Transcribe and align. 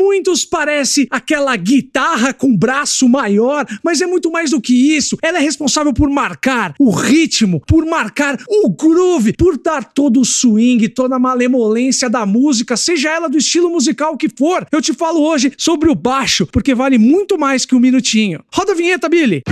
muitos 0.00 0.46
parece 0.46 1.06
aquela 1.10 1.54
guitarra 1.56 2.32
com 2.32 2.56
braço 2.56 3.06
maior, 3.06 3.66
mas 3.84 4.00
é 4.00 4.06
muito 4.06 4.30
mais 4.30 4.50
do 4.50 4.60
que 4.60 4.96
isso. 4.96 5.18
Ela 5.22 5.38
é 5.38 5.40
responsável 5.42 5.92
por 5.92 6.08
marcar 6.08 6.74
o 6.78 6.90
ritmo, 6.90 7.60
por 7.66 7.84
marcar 7.84 8.38
o 8.48 8.70
groove, 8.70 9.34
por 9.34 9.58
dar 9.58 9.84
todo 9.84 10.20
o 10.20 10.24
swing, 10.24 10.88
toda 10.88 11.16
a 11.16 11.18
malemolência 11.18 12.08
da 12.08 12.24
música, 12.24 12.76
seja 12.76 13.10
ela 13.10 13.28
do 13.28 13.36
estilo 13.36 13.68
musical 13.68 14.16
que 14.16 14.28
for. 14.28 14.66
Eu 14.72 14.80
te 14.80 14.94
falo 14.94 15.20
hoje 15.20 15.52
sobre 15.58 15.90
o 15.90 15.94
baixo, 15.94 16.46
porque 16.46 16.74
vale 16.74 16.96
muito 16.96 17.38
mais 17.38 17.66
que 17.66 17.74
um 17.74 17.80
minutinho. 17.80 18.40
Roda 18.52 18.72
a 18.72 18.74
vinheta, 18.74 19.08
Billy! 19.08 19.42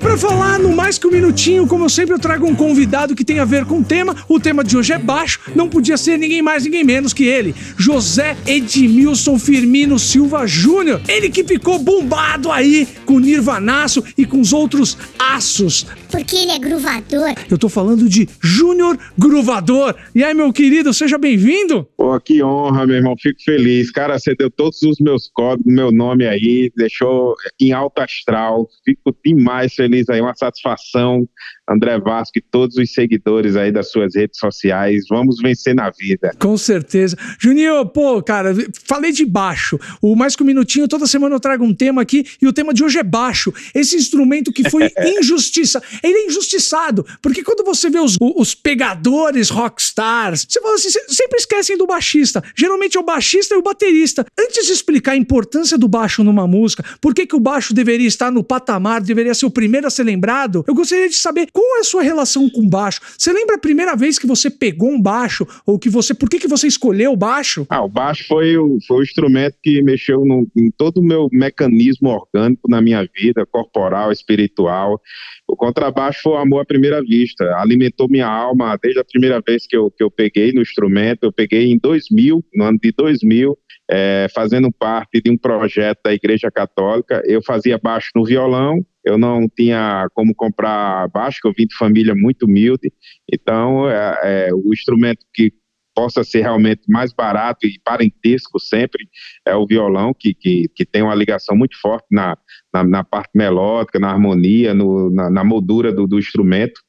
Para 0.00 0.16
falar 0.16 0.58
no 0.58 0.74
mais 0.74 0.96
que 0.96 1.06
um 1.06 1.10
minutinho, 1.10 1.66
como 1.66 1.84
eu 1.84 1.88
sempre 1.88 2.14
eu 2.14 2.18
trago 2.18 2.46
um 2.46 2.54
convidado 2.54 3.14
que 3.14 3.24
tem 3.24 3.38
a 3.38 3.44
ver 3.44 3.66
com 3.66 3.80
o 3.80 3.84
tema. 3.84 4.16
O 4.26 4.40
tema 4.40 4.64
de 4.64 4.76
hoje 4.76 4.94
é 4.94 4.98
baixo, 4.98 5.40
não 5.54 5.68
podia 5.68 5.96
ser 5.96 6.18
ninguém 6.18 6.40
mais, 6.40 6.64
ninguém 6.64 6.82
menos 6.82 7.12
que 7.12 7.24
ele, 7.24 7.54
José 7.76 8.36
Edmilson 8.46 9.38
Firmino 9.38 9.98
Silva 9.98 10.46
Júnior. 10.46 11.00
Ele 11.06 11.28
que 11.28 11.44
ficou 11.44 11.78
bombado 11.78 12.50
aí 12.50 12.88
com 13.04 13.14
o 13.14 13.20
Nirvanaço 13.20 14.02
e 14.16 14.24
com 14.24 14.40
os 14.40 14.52
outros 14.52 14.96
aços. 15.18 15.86
Porque 16.10 16.34
ele 16.34 16.52
é 16.52 16.58
gruvador. 16.58 17.34
Eu 17.50 17.58
tô 17.58 17.68
falando 17.68 18.08
de 18.08 18.28
Júnior 18.40 18.98
Gruvador. 19.16 19.94
E 20.14 20.24
aí, 20.24 20.34
meu 20.34 20.52
querido, 20.52 20.92
seja 20.94 21.18
bem-vindo. 21.18 21.86
Pô, 22.10 22.18
que 22.18 22.42
honra, 22.42 22.88
meu 22.88 22.96
irmão. 22.96 23.14
Fico 23.16 23.40
feliz. 23.40 23.92
Cara, 23.92 24.18
você 24.18 24.34
deu 24.34 24.50
todos 24.50 24.82
os 24.82 24.98
meus 24.98 25.30
códigos, 25.32 25.72
meu 25.72 25.92
nome 25.92 26.26
aí, 26.26 26.72
deixou 26.76 27.36
em 27.60 27.70
alto 27.70 28.00
astral. 28.00 28.68
Fico 28.84 29.16
demais 29.24 29.74
feliz 29.74 30.08
aí, 30.08 30.20
uma 30.20 30.34
satisfação, 30.34 31.28
André 31.68 32.00
Vasco 32.00 32.36
e 32.36 32.42
todos 32.42 32.76
os 32.76 32.92
seguidores 32.92 33.54
aí 33.54 33.70
das 33.70 33.92
suas 33.92 34.16
redes 34.16 34.40
sociais. 34.40 35.04
Vamos 35.08 35.36
vencer 35.40 35.72
na 35.72 35.88
vida. 35.90 36.32
Com 36.40 36.56
certeza. 36.56 37.16
Juninho, 37.38 37.86
pô, 37.86 38.20
cara, 38.20 38.52
falei 38.84 39.12
de 39.12 39.24
baixo. 39.24 39.78
O 40.02 40.16
Mais 40.16 40.34
Que 40.34 40.42
Um 40.42 40.46
Minutinho, 40.46 40.88
toda 40.88 41.06
semana 41.06 41.36
eu 41.36 41.40
trago 41.40 41.64
um 41.64 41.72
tema 41.72 42.02
aqui 42.02 42.24
e 42.42 42.48
o 42.48 42.52
tema 42.52 42.74
de 42.74 42.82
hoje 42.82 42.98
é 42.98 43.04
baixo. 43.04 43.54
Esse 43.72 43.94
instrumento 43.94 44.52
que 44.52 44.68
foi 44.68 44.90
injustiça. 45.20 45.80
Ele 46.02 46.18
é 46.18 46.26
injustiçado, 46.26 47.06
porque 47.22 47.44
quando 47.44 47.64
você 47.64 47.88
vê 47.88 48.00
os, 48.00 48.16
os 48.20 48.52
pegadores 48.52 49.48
rockstars, 49.48 50.44
você 50.48 50.60
fala 50.60 50.74
assim, 50.74 50.88
sempre 51.06 51.38
esquecem 51.38 51.78
do 51.78 51.86
baixista. 52.00 52.42
Geralmente 52.56 52.96
é 52.96 53.00
o 53.00 53.04
baixista 53.04 53.54
e 53.54 53.58
o 53.58 53.62
baterista. 53.62 54.24
Antes 54.38 54.66
de 54.66 54.72
explicar 54.72 55.12
a 55.12 55.16
importância 55.16 55.76
do 55.76 55.86
baixo 55.86 56.24
numa 56.24 56.46
música, 56.46 56.82
por 57.00 57.14
que, 57.14 57.26
que 57.26 57.36
o 57.36 57.40
baixo 57.40 57.74
deveria 57.74 58.08
estar 58.08 58.32
no 58.32 58.42
patamar, 58.42 59.02
deveria 59.02 59.34
ser 59.34 59.44
o 59.44 59.50
primeiro 59.50 59.86
a 59.86 59.90
ser 59.90 60.04
lembrado, 60.04 60.64
eu 60.66 60.74
gostaria 60.74 61.08
de 61.08 61.16
saber 61.16 61.48
qual 61.52 61.76
é 61.76 61.80
a 61.80 61.84
sua 61.84 62.02
relação 62.02 62.48
com 62.48 62.66
baixo. 62.66 63.00
Você 63.18 63.32
lembra 63.32 63.56
a 63.56 63.58
primeira 63.58 63.94
vez 63.94 64.18
que 64.18 64.26
você 64.26 64.48
pegou 64.48 64.90
um 64.90 65.00
baixo? 65.00 65.46
Ou 65.66 65.78
que 65.78 65.90
você. 65.90 66.14
Por 66.14 66.28
que, 66.28 66.38
que 66.38 66.48
você 66.48 66.66
escolheu 66.66 67.12
o 67.12 67.16
baixo? 67.16 67.66
Ah, 67.68 67.84
o 67.84 67.88
baixo 67.88 68.24
foi 68.26 68.56
o, 68.56 68.78
foi 68.86 68.98
o 68.98 69.02
instrumento 69.02 69.56
que 69.62 69.82
mexeu 69.82 70.24
no, 70.24 70.46
em 70.56 70.70
todo 70.70 70.98
o 70.98 71.04
meu 71.04 71.28
mecanismo 71.30 72.08
orgânico 72.08 72.68
na 72.68 72.80
minha 72.80 73.06
vida, 73.14 73.44
corporal, 73.44 74.10
espiritual. 74.10 75.00
O 75.46 75.56
contrabaixo 75.56 76.20
foi 76.22 76.32
o 76.32 76.36
amor 76.36 76.60
à 76.60 76.64
primeira 76.64 77.02
vista, 77.02 77.44
alimentou 77.56 78.08
minha 78.08 78.28
alma 78.28 78.78
desde 78.80 79.00
a 79.00 79.04
primeira 79.04 79.40
vez 79.40 79.66
que 79.66 79.76
eu, 79.76 79.90
que 79.90 80.02
eu 80.02 80.10
peguei 80.10 80.52
no 80.52 80.62
instrumento. 80.62 81.24
Eu 81.24 81.32
peguei 81.32 81.72
em 81.72 81.78
2000, 81.90 82.44
no 82.54 82.64
ano 82.64 82.78
de 82.80 82.92
2000, 82.92 83.58
é, 83.90 84.26
fazendo 84.32 84.70
parte 84.70 85.20
de 85.20 85.30
um 85.30 85.36
projeto 85.36 85.98
da 86.04 86.14
Igreja 86.14 86.50
Católica. 86.50 87.20
Eu 87.24 87.42
fazia 87.42 87.78
baixo 87.78 88.10
no 88.14 88.24
violão, 88.24 88.84
eu 89.04 89.18
não 89.18 89.48
tinha 89.48 90.06
como 90.14 90.34
comprar 90.34 91.08
baixo, 91.08 91.40
eu 91.44 91.52
vim 91.56 91.66
de 91.66 91.76
família 91.76 92.14
muito 92.14 92.44
humilde, 92.44 92.92
então 93.32 93.90
é, 93.90 94.20
é, 94.22 94.54
o 94.54 94.72
instrumento 94.72 95.24
que 95.34 95.52
possa 95.92 96.22
ser 96.22 96.42
realmente 96.42 96.82
mais 96.88 97.12
barato 97.12 97.66
e 97.66 97.80
parentesco 97.84 98.60
sempre 98.60 99.08
é 99.44 99.56
o 99.56 99.66
violão, 99.66 100.14
que, 100.16 100.32
que, 100.32 100.70
que 100.74 100.86
tem 100.86 101.02
uma 101.02 101.14
ligação 101.14 101.56
muito 101.56 101.78
forte 101.80 102.06
na, 102.10 102.38
na, 102.72 102.84
na 102.84 103.04
parte 103.04 103.30
melódica, 103.34 103.98
na 103.98 104.10
harmonia, 104.10 104.72
no, 104.72 105.10
na, 105.10 105.28
na 105.28 105.44
moldura 105.44 105.92
do, 105.92 106.06
do 106.06 106.18
instrumento. 106.18 106.80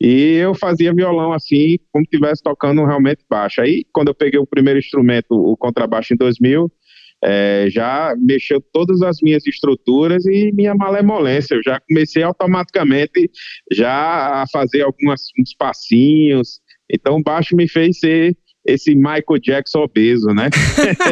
E 0.00 0.34
eu 0.34 0.54
fazia 0.54 0.94
violão 0.94 1.32
assim, 1.32 1.76
como 1.92 2.04
se 2.04 2.14
estivesse 2.14 2.42
tocando 2.42 2.84
realmente 2.84 3.24
baixo. 3.28 3.60
Aí, 3.60 3.84
quando 3.92 4.08
eu 4.08 4.14
peguei 4.14 4.38
o 4.38 4.46
primeiro 4.46 4.78
instrumento, 4.78 5.32
o 5.32 5.56
contrabaixo 5.56 6.14
em 6.14 6.16
2000, 6.16 6.70
é, 7.24 7.66
já 7.68 8.14
mexeu 8.16 8.60
todas 8.72 9.02
as 9.02 9.18
minhas 9.20 9.44
estruturas 9.46 10.24
e 10.26 10.52
minha 10.52 10.74
malemolência. 10.74 11.56
Eu 11.56 11.62
já 11.64 11.80
comecei 11.80 12.22
automaticamente 12.22 13.28
já 13.72 14.42
a 14.42 14.44
fazer 14.52 14.82
alguns 14.82 15.20
passinhos. 15.58 16.60
Então, 16.90 17.16
o 17.16 17.22
baixo 17.22 17.56
me 17.56 17.68
fez 17.68 17.98
ser 17.98 18.36
esse 18.68 18.94
Michael 18.94 19.40
Jackson 19.42 19.80
obeso, 19.80 20.28
né? 20.28 20.50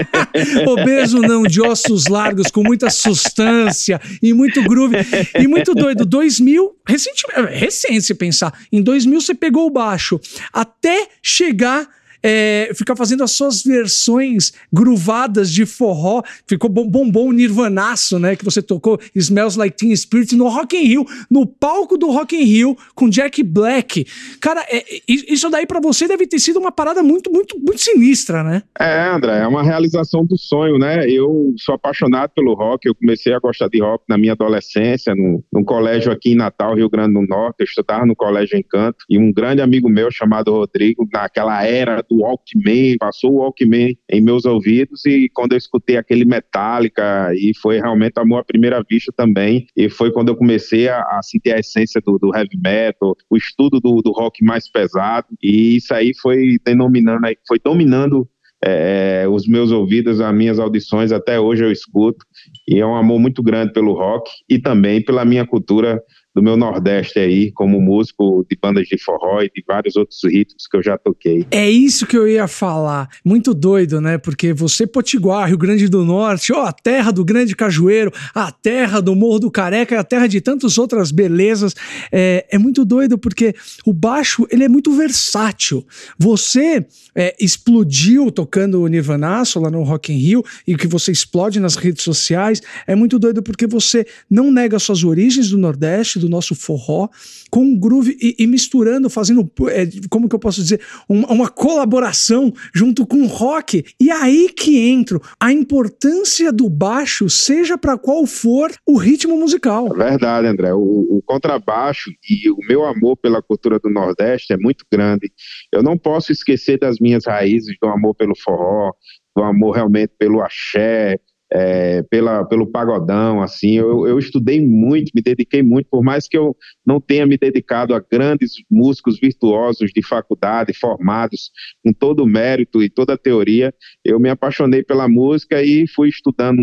obeso 0.69 1.21
não, 1.21 1.43
de 1.43 1.61
ossos 1.61 2.07
largos, 2.07 2.51
com 2.51 2.63
muita 2.63 2.91
substância 2.91 4.01
e 4.23 4.33
muito 4.33 4.63
groove. 4.63 4.97
E 5.39 5.49
muito 5.49 5.75
doido. 5.75 6.05
2000, 6.05 6.77
recentemente, 6.87 7.59
recente 7.59 8.03
se 8.03 8.15
pensar, 8.15 8.53
em 8.71 8.83
2000 8.83 9.21
você 9.21 9.35
pegou 9.35 9.67
o 9.67 9.71
baixo 9.71 10.21
até 10.53 11.09
chegar 11.23 11.89
é, 12.29 12.73
ficar 12.75 12.97
fazendo 12.97 13.23
as 13.23 13.31
suas 13.31 13.63
versões 13.63 14.53
gruvadas 14.73 15.49
de 15.53 15.65
forró. 15.65 16.23
Ficou 16.45 16.69
bom, 16.69 17.09
bom, 17.09 17.31
nirvanaço, 17.31 18.19
né? 18.19 18.35
Que 18.35 18.45
você 18.45 18.61
tocou 18.61 18.99
Smells 19.15 19.57
Like 19.57 19.77
Teen 19.77 19.95
Spirit 19.95 20.35
no 20.35 20.49
Rock 20.49 20.77
in 20.77 20.89
Rio, 20.89 21.07
no 21.31 21.47
palco 21.47 21.97
do 21.97 22.11
Rock 22.11 22.35
in 22.35 22.43
Rio 22.43 22.77
com 22.97 23.09
Jack 23.09 23.45
Black. 23.45 24.05
Cara, 24.41 24.67
é, 24.69 24.85
isso 25.07 25.49
daí 25.49 25.67
para 25.67 25.79
você 25.79 26.09
deve 26.09 26.27
ter 26.27 26.41
sido 26.41 26.59
uma 26.59 26.73
parada 26.73 27.01
muito, 27.01 27.31
muito, 27.31 27.57
muito 27.61 27.81
sinistra, 27.81 28.43
né? 28.43 28.65
É, 28.77 29.09
André, 29.09 29.39
é 29.39 29.47
uma 29.47 29.63
realização 29.63 30.27
do 30.27 30.37
sonho, 30.37 30.79
né? 30.79 31.09
Eu 31.09 31.55
sou 31.59 31.77
apaixonado 31.77 32.33
pelo 32.35 32.55
rock, 32.55 32.89
eu 32.89 32.95
comecei 32.97 33.35
a 33.35 33.39
gostar 33.39 33.69
de 33.69 33.81
rock 33.81 34.03
na 34.09 34.19
minha 34.19 34.33
adolescência, 34.33 35.15
num, 35.15 35.41
num 35.53 35.63
colégio 35.63 36.11
aqui 36.11 36.33
em 36.33 36.37
Natal, 36.37 36.75
Rio 36.75 36.91
Grande 36.91 37.15
do 37.15 37.23
Norte, 37.23 37.61
eu 37.61 37.65
estudava 37.65 38.05
no 38.05 38.17
Colégio 38.17 38.59
Encanto, 38.59 39.05
e 39.09 39.17
um 39.17 39.33
grande 39.33 39.63
amigo 39.63 39.89
meu 39.89 40.11
chamado 40.11 40.51
Rodrigo, 40.51 41.09
naquela 41.13 41.65
era 41.65 42.03
do 42.03 42.16
Walkman, 42.21 42.97
passou 42.99 43.33
o 43.33 43.37
Walkman 43.37 43.97
em 44.11 44.21
meus 44.21 44.45
ouvidos 44.45 45.05
e 45.07 45.29
quando 45.33 45.53
eu 45.53 45.59
escutei 45.59 45.97
aquele 45.97 46.25
Metallica 46.25 47.33
e 47.35 47.53
foi 47.61 47.79
realmente 47.79 48.19
amor 48.19 48.41
à 48.41 48.45
primeira 48.45 48.83
vista 48.89 49.13
também. 49.17 49.67
E 49.77 49.89
foi 49.89 50.13
quando 50.13 50.29
eu 50.29 50.37
comecei 50.37 50.89
a, 50.89 51.01
a 51.01 51.21
sentir 51.23 51.53
a 51.53 51.59
essência 51.59 52.01
do, 52.01 52.19
do, 52.19 52.35
heavy 52.35 52.59
metal, 52.63 53.15
o 53.31 53.37
estudo 53.37 53.81
do, 53.81 54.03
do 54.03 54.13
rock 54.13 54.45
mais 54.45 54.71
pesado. 54.71 55.27
E 55.43 55.77
isso 55.77 55.93
aí 55.95 56.13
foi 56.21 56.57
denominando, 56.65 57.27
foi 57.47 57.59
dominando 57.63 58.29
é, 58.65 59.27
os 59.29 59.47
meus 59.47 59.71
ouvidos, 59.71 60.21
as 60.21 60.35
minhas 60.35 60.59
audições, 60.59 61.13
até 61.13 61.39
hoje 61.39 61.65
eu 61.65 61.71
escuto, 61.71 62.25
e 62.67 62.79
é 62.79 62.87
um 62.87 62.97
amor 62.97 63.19
muito 63.19 63.43
grande 63.43 63.73
pelo 63.73 63.93
rock 63.93 64.31
e 64.49 64.59
também 64.59 65.05
pela 65.05 65.25
minha 65.25 65.47
cultura 65.47 66.03
do 66.37 66.43
meu 66.43 66.55
Nordeste 66.55 67.19
aí, 67.19 67.51
como 67.51 67.81
músico 67.81 68.45
de 68.51 68.59
bandas 68.61 68.87
de 68.87 69.03
forró 69.03 69.41
e 69.41 69.47
de 69.47 69.65
vários 69.67 69.97
outros 69.97 70.21
ritmos 70.23 70.67
que 70.71 70.77
eu 70.77 70.83
já 70.83 70.99
toquei. 70.99 71.47
É 71.51 71.71
isso 71.71 72.07
que 72.07 72.15
eu 72.15 72.29
ia 72.29 72.47
falar. 72.47 73.09
Muito 73.25 73.55
doido, 73.55 74.03
né? 74.03 74.19
Porque 74.19 74.53
você, 74.53 74.87
Potiguar, 74.87 75.49
Rio 75.49 75.57
Grande 75.57 75.89
do 75.89 76.05
Norte, 76.05 76.53
ó, 76.53 76.67
a 76.67 76.73
terra 76.75 77.11
do 77.11 77.25
Grande 77.25 77.57
Cajueiro, 77.57 78.13
a 78.35 78.53
terra 78.53 79.01
do 79.01 79.17
Morro 79.17 79.39
do 79.39 79.51
Careca, 79.51 79.99
a 79.99 80.05
terra 80.05 80.27
de 80.27 80.43
tantas 80.43 80.77
outras 80.77 81.11
belezas. 81.11 81.75
É, 82.13 82.47
é 82.51 82.59
muito 82.59 82.85
doido 82.85 83.17
porque 83.17 83.55
o 83.87 83.95
baixo, 83.95 84.47
ele 84.51 84.63
é 84.63 84.69
muito 84.69 84.93
versátil. 84.93 85.87
Você 86.19 86.85
é, 87.15 87.35
explodiu 87.41 88.31
tocando 88.31 88.83
o 88.83 88.87
Nirvanaço 88.87 89.59
lá 89.59 89.71
no 89.71 89.83
Rock 89.83 90.13
in 90.13 90.19
Rio 90.19 90.45
e 90.69 90.77
que 90.77 90.87
você 90.87 91.11
explode 91.11 91.59
nas 91.59 91.77
redes 91.77 92.05
sociais. 92.05 92.61
É 92.87 92.95
muito 92.95 93.19
doido 93.19 93.43
porque 93.43 93.67
você 93.67 94.07
não 94.29 94.53
nega 94.53 94.79
suas 94.79 95.03
origens 95.03 95.49
do 95.49 95.57
Nordeste, 95.57 96.19
do 96.19 96.26
nosso 96.29 96.55
forró, 96.55 97.09
com 97.51 97.61
um 97.61 97.79
groove 97.79 98.17
e, 98.21 98.37
e 98.39 98.47
misturando, 98.47 99.09
fazendo, 99.09 99.51
é, 99.69 99.89
como 100.11 100.29
que 100.29 100.35
eu 100.35 100.39
posso 100.39 100.63
dizer, 100.63 100.81
uma, 101.09 101.29
uma 101.29 101.49
colaboração 101.49 102.53
junto 102.75 103.07
com 103.07 103.23
o 103.23 103.27
rock. 103.27 103.85
E 104.01 104.11
aí 104.11 104.49
que 104.49 104.79
entra 104.79 105.21
a 105.41 105.53
importância 105.53 106.53
do 106.53 106.69
baixo, 106.69 107.29
seja 107.29 107.79
para 107.79 107.97
qual 107.97 108.27
for 108.27 108.73
o 108.87 108.97
ritmo 108.97 109.37
musical. 109.37 109.89
É 109.95 110.11
verdade, 110.11 110.47
André. 110.47 110.73
O, 110.75 111.19
o 111.19 111.23
contrabaixo 111.25 112.11
e 112.29 112.51
o 112.51 112.59
meu 112.69 112.85
amor 112.85 113.17
pela 113.17 113.43
cultura 113.43 113.79
do 113.79 113.91
Nordeste 113.91 114.53
é 114.53 114.57
muito 114.57 114.85
grande. 114.91 115.31
Eu 115.73 115.83
não 115.83 115.97
posso 115.97 116.33
esquecer 116.33 116.79
das 116.79 116.99
minhas 116.99 117.25
raízes, 117.27 117.77
do 117.81 117.89
amor 117.89 118.15
pelo 118.15 118.35
forró, 118.37 118.93
do 119.37 119.43
amor 119.43 119.73
realmente 119.73 120.13
pelo 120.19 120.41
axé, 120.41 121.19
é, 121.53 122.03
pela, 122.05 122.45
pelo 122.45 122.67
pagodão, 122.67 123.41
assim, 123.41 123.77
eu, 123.79 124.07
eu 124.07 124.19
estudei 124.19 124.61
muito, 124.61 125.13
me 125.15 125.23
dediquei 125.23 125.63
muito, 125.63 125.89
por 125.89 126.03
mais 126.03 126.27
que 126.27 126.37
eu 126.37 126.57
não 126.85 127.01
tenha 127.01 127.25
me 127.27 127.39
dedicado 127.39 127.95
a 127.95 128.01
grandes 128.01 128.53
músicos 128.71 129.19
virtuosos 129.21 129.91
de 129.93 130.05
faculdade, 130.05 130.75
formados 130.75 131.51
com 131.85 131.93
todo 131.93 132.25
o 132.25 132.27
mérito 132.27 132.83
e 132.83 132.91
toda 132.91 133.15
a 133.15 133.19
teoria, 133.19 133.73
eu 134.05 134.19
me 134.19 134.29
apaixonei 134.29 134.83
pela 134.83 135.09
música 135.09 135.63
e 135.63 135.87
fui 135.87 136.09
estudando 136.09 136.61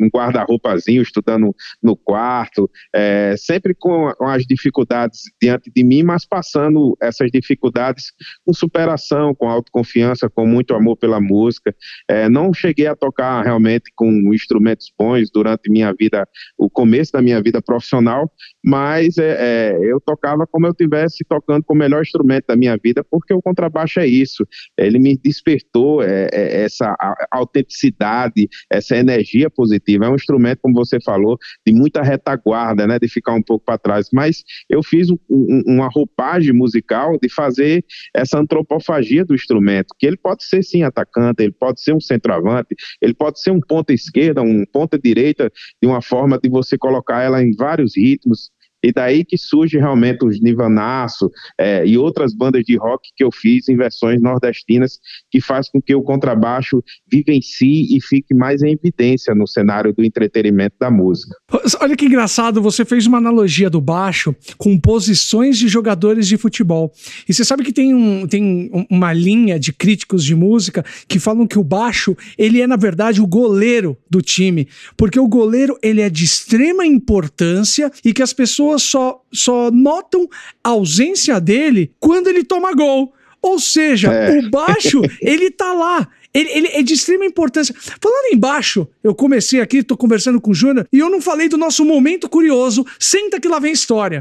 um 0.00 0.08
guarda-roupazinho, 0.08 1.02
estudando 1.02 1.54
no 1.82 1.96
quarto, 1.96 2.70
é, 2.94 3.34
sempre 3.36 3.74
com, 3.74 4.12
as 4.22 4.44
dificuldades 4.44 5.22
diante 5.40 5.70
de 5.74 5.84
mim, 5.84 6.02
mas 6.02 6.26
passando 6.26 6.96
essas 7.00 7.30
dificuldades 7.30 8.12
com 8.44 8.52
superação, 8.52 9.34
com 9.34 9.48
autoconfiança, 9.48 10.28
com 10.28 10.46
muito 10.46 10.74
amor 10.74 10.96
pela 10.96 11.20
música. 11.20 11.74
É, 12.08 12.28
não 12.28 12.52
cheguei 12.52 12.86
a 12.86 12.96
tocar 12.96 13.42
realmente 13.42 13.90
com 13.94 14.10
instrumentos 14.32 14.92
bons 14.98 15.30
durante 15.30 15.70
minha 15.70 15.92
vida, 15.92 16.26
o 16.58 16.68
começo 16.68 17.12
da 17.12 17.22
minha 17.22 17.40
vida 17.42 17.62
profissional, 17.62 18.30
mas 18.64 19.18
é, 19.18 19.36
é 19.38 19.78
eu 19.80 20.00
tocava 20.00 20.46
como 20.46 20.66
eu 20.66 20.70
estivesse 20.70 21.24
tocando 21.24 21.64
com 21.64 21.74
o 21.74 21.76
melhor 21.76 22.02
instrumento 22.02 22.46
da 22.46 22.56
minha 22.56 22.76
vida, 22.76 23.04
porque 23.04 23.32
o 23.32 23.42
contrabaixo 23.42 24.00
é 24.00 24.06
isso. 24.06 24.46
Ele 24.78 24.98
me 24.98 25.16
despertou 25.16 26.02
é, 26.02 26.28
é, 26.32 26.62
essa 26.62 26.96
autenticidade, 27.30 28.48
essa 28.70 28.96
energia 28.96 29.50
positiva. 29.50 29.83
É 30.06 30.08
um 30.08 30.14
instrumento, 30.14 30.60
como 30.62 30.74
você 30.74 31.00
falou, 31.00 31.38
de 31.66 31.72
muita 31.72 32.02
retaguarda, 32.02 32.86
né, 32.86 32.98
de 32.98 33.08
ficar 33.08 33.34
um 33.34 33.42
pouco 33.42 33.64
para 33.64 33.78
trás. 33.78 34.08
Mas 34.12 34.42
eu 34.68 34.82
fiz 34.82 35.10
um, 35.10 35.18
um, 35.28 35.62
uma 35.66 35.88
roupagem 35.88 36.52
musical 36.52 37.18
de 37.20 37.28
fazer 37.28 37.84
essa 38.14 38.38
antropofagia 38.38 39.24
do 39.24 39.34
instrumento, 39.34 39.94
que 39.98 40.06
ele 40.06 40.16
pode 40.16 40.44
ser 40.44 40.62
sim 40.62 40.82
atacante, 40.82 41.42
ele 41.42 41.52
pode 41.52 41.80
ser 41.80 41.94
um 41.94 42.00
centroavante, 42.00 42.74
ele 43.00 43.14
pode 43.14 43.40
ser 43.40 43.50
um 43.50 43.60
ponta 43.60 43.92
esquerda, 43.92 44.42
um 44.42 44.64
ponta 44.72 44.98
direita, 44.98 45.50
de 45.82 45.88
uma 45.88 46.00
forma 46.00 46.38
de 46.38 46.48
você 46.48 46.78
colocar 46.78 47.22
ela 47.22 47.42
em 47.42 47.54
vários 47.54 47.96
ritmos, 47.96 48.50
e 48.84 48.92
daí 48.92 49.24
que 49.24 49.38
surge 49.38 49.78
realmente 49.78 50.24
os 50.24 50.40
Nivanaço 50.40 51.30
é, 51.58 51.86
e 51.86 51.96
outras 51.96 52.34
bandas 52.34 52.64
de 52.64 52.76
rock 52.76 53.08
que 53.16 53.24
eu 53.24 53.30
fiz 53.32 53.68
em 53.68 53.76
versões 53.76 54.20
nordestinas, 54.20 54.98
que 55.30 55.40
faz 55.40 55.70
com 55.70 55.80
que 55.80 55.94
o 55.94 56.02
contrabaixo 56.02 56.82
vivencie 57.10 57.96
e 57.96 58.00
fique 58.00 58.34
mais 58.34 58.62
em 58.62 58.72
evidência 58.72 59.34
no 59.34 59.46
cenário 59.46 59.92
do 59.94 60.04
entretenimento 60.04 60.76
da 60.78 60.90
música. 60.90 61.34
Olha 61.80 61.96
que 61.96 62.04
engraçado, 62.04 62.60
você 62.60 62.84
fez 62.84 63.06
uma 63.06 63.18
analogia 63.18 63.70
do 63.70 63.80
baixo 63.80 64.34
com 64.58 64.78
posições 64.78 65.56
de 65.56 65.66
jogadores 65.68 66.28
de 66.28 66.36
futebol. 66.36 66.92
E 67.28 67.32
você 67.32 67.44
sabe 67.44 67.64
que 67.64 67.72
tem, 67.72 67.94
um, 67.94 68.26
tem 68.26 68.70
uma 68.90 69.12
linha 69.12 69.58
de 69.58 69.72
críticos 69.72 70.22
de 70.22 70.34
música 70.34 70.84
que 71.08 71.18
falam 71.18 71.46
que 71.46 71.58
o 71.58 71.64
baixo, 71.64 72.16
ele 72.36 72.60
é 72.60 72.66
na 72.66 72.76
verdade 72.76 73.22
o 73.22 73.26
goleiro 73.26 73.96
do 74.10 74.20
time, 74.20 74.68
porque 74.96 75.18
o 75.18 75.26
goleiro 75.26 75.78
ele 75.82 76.00
é 76.00 76.10
de 76.10 76.24
extrema 76.24 76.84
importância 76.84 77.90
e 78.04 78.12
que 78.12 78.22
as 78.22 78.32
pessoas 78.32 78.73
pessoas 78.74 78.82
só, 78.82 79.22
só 79.32 79.70
notam 79.70 80.28
a 80.62 80.70
ausência 80.70 81.40
dele 81.40 81.92
quando 82.00 82.28
ele 82.28 82.44
toma 82.44 82.72
gol. 82.72 83.12
Ou 83.40 83.58
seja, 83.58 84.10
é. 84.10 84.38
o 84.38 84.50
baixo, 84.50 85.02
ele 85.20 85.50
tá 85.50 85.72
lá. 85.72 86.08
Ele, 86.32 86.50
ele, 86.50 86.68
é 86.68 86.82
de 86.82 86.94
extrema 86.94 87.24
importância. 87.24 87.74
Falando 88.00 88.32
em 88.32 88.38
baixo, 88.38 88.88
eu 89.02 89.14
comecei 89.14 89.60
aqui, 89.60 89.82
tô 89.82 89.96
conversando 89.96 90.40
com 90.40 90.50
o 90.50 90.54
Júnior, 90.54 90.86
e 90.92 90.98
eu 90.98 91.10
não 91.10 91.20
falei 91.20 91.48
do 91.48 91.56
nosso 91.56 91.84
momento 91.84 92.28
curioso. 92.28 92.84
Senta 92.98 93.38
que 93.38 93.46
lá 93.46 93.58
vem 93.58 93.72
história. 93.72 94.18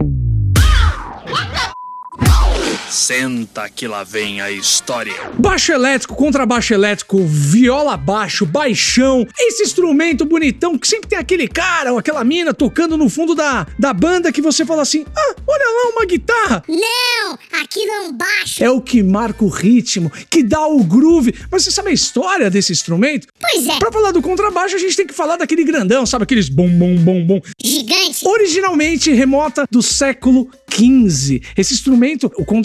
Senta 2.89 3.69
que 3.69 3.87
lá 3.87 4.03
vem 4.03 4.41
a 4.41 4.51
história. 4.51 5.13
Baixo 5.37 5.71
elétrico, 5.71 6.15
contrabaixo 6.15 6.73
elétrico, 6.73 7.25
viola 7.25 7.97
baixo, 7.97 8.45
baixão, 8.45 9.27
esse 9.37 9.63
instrumento 9.63 10.25
bonitão 10.25 10.77
que 10.77 10.87
sempre 10.87 11.09
tem 11.09 11.17
aquele 11.17 11.47
cara 11.47 11.91
ou 11.91 11.97
aquela 11.97 12.23
mina 12.23 12.53
tocando 12.53 12.97
no 12.97 13.09
fundo 13.09 13.35
da, 13.35 13.65
da 13.77 13.93
banda 13.93 14.31
que 14.31 14.41
você 14.41 14.65
fala 14.65 14.81
assim: 14.81 15.05
ah, 15.15 15.35
olha 15.47 15.65
lá 15.65 15.91
uma 15.95 16.05
guitarra. 16.05 16.63
Não, 16.67 17.37
aquilo 17.61 17.91
é 17.91 18.01
um 18.01 18.13
baixo. 18.13 18.63
É 18.63 18.69
o 18.69 18.81
que 18.81 19.03
marca 19.03 19.43
o 19.43 19.49
ritmo, 19.49 20.11
que 20.29 20.43
dá 20.43 20.65
o 20.65 20.83
groove. 20.83 21.33
Mas 21.51 21.63
você 21.63 21.71
sabe 21.71 21.89
a 21.89 21.93
história 21.93 22.49
desse 22.49 22.71
instrumento? 22.71 23.27
Pois 23.39 23.67
é. 23.67 23.79
Pra 23.79 23.91
falar 23.91 24.11
do 24.11 24.21
contrabaixo, 24.21 24.75
a 24.75 24.79
gente 24.79 24.95
tem 24.95 25.07
que 25.07 25.13
falar 25.13 25.37
daquele 25.37 25.63
grandão, 25.63 26.05
sabe 26.05 26.23
aqueles 26.23 26.49
bom, 26.49 26.69
bom, 26.69 26.95
bom, 26.97 27.25
bom. 27.25 27.41
Gigante. 27.63 28.25
Originalmente 28.25 29.11
remota 29.11 29.65
do 29.69 29.81
século 29.81 30.49
XV. 30.71 31.41
Esse 31.55 31.73
instrumento, 31.73 32.31
o 32.37 32.45
contrabaixo, 32.45 32.62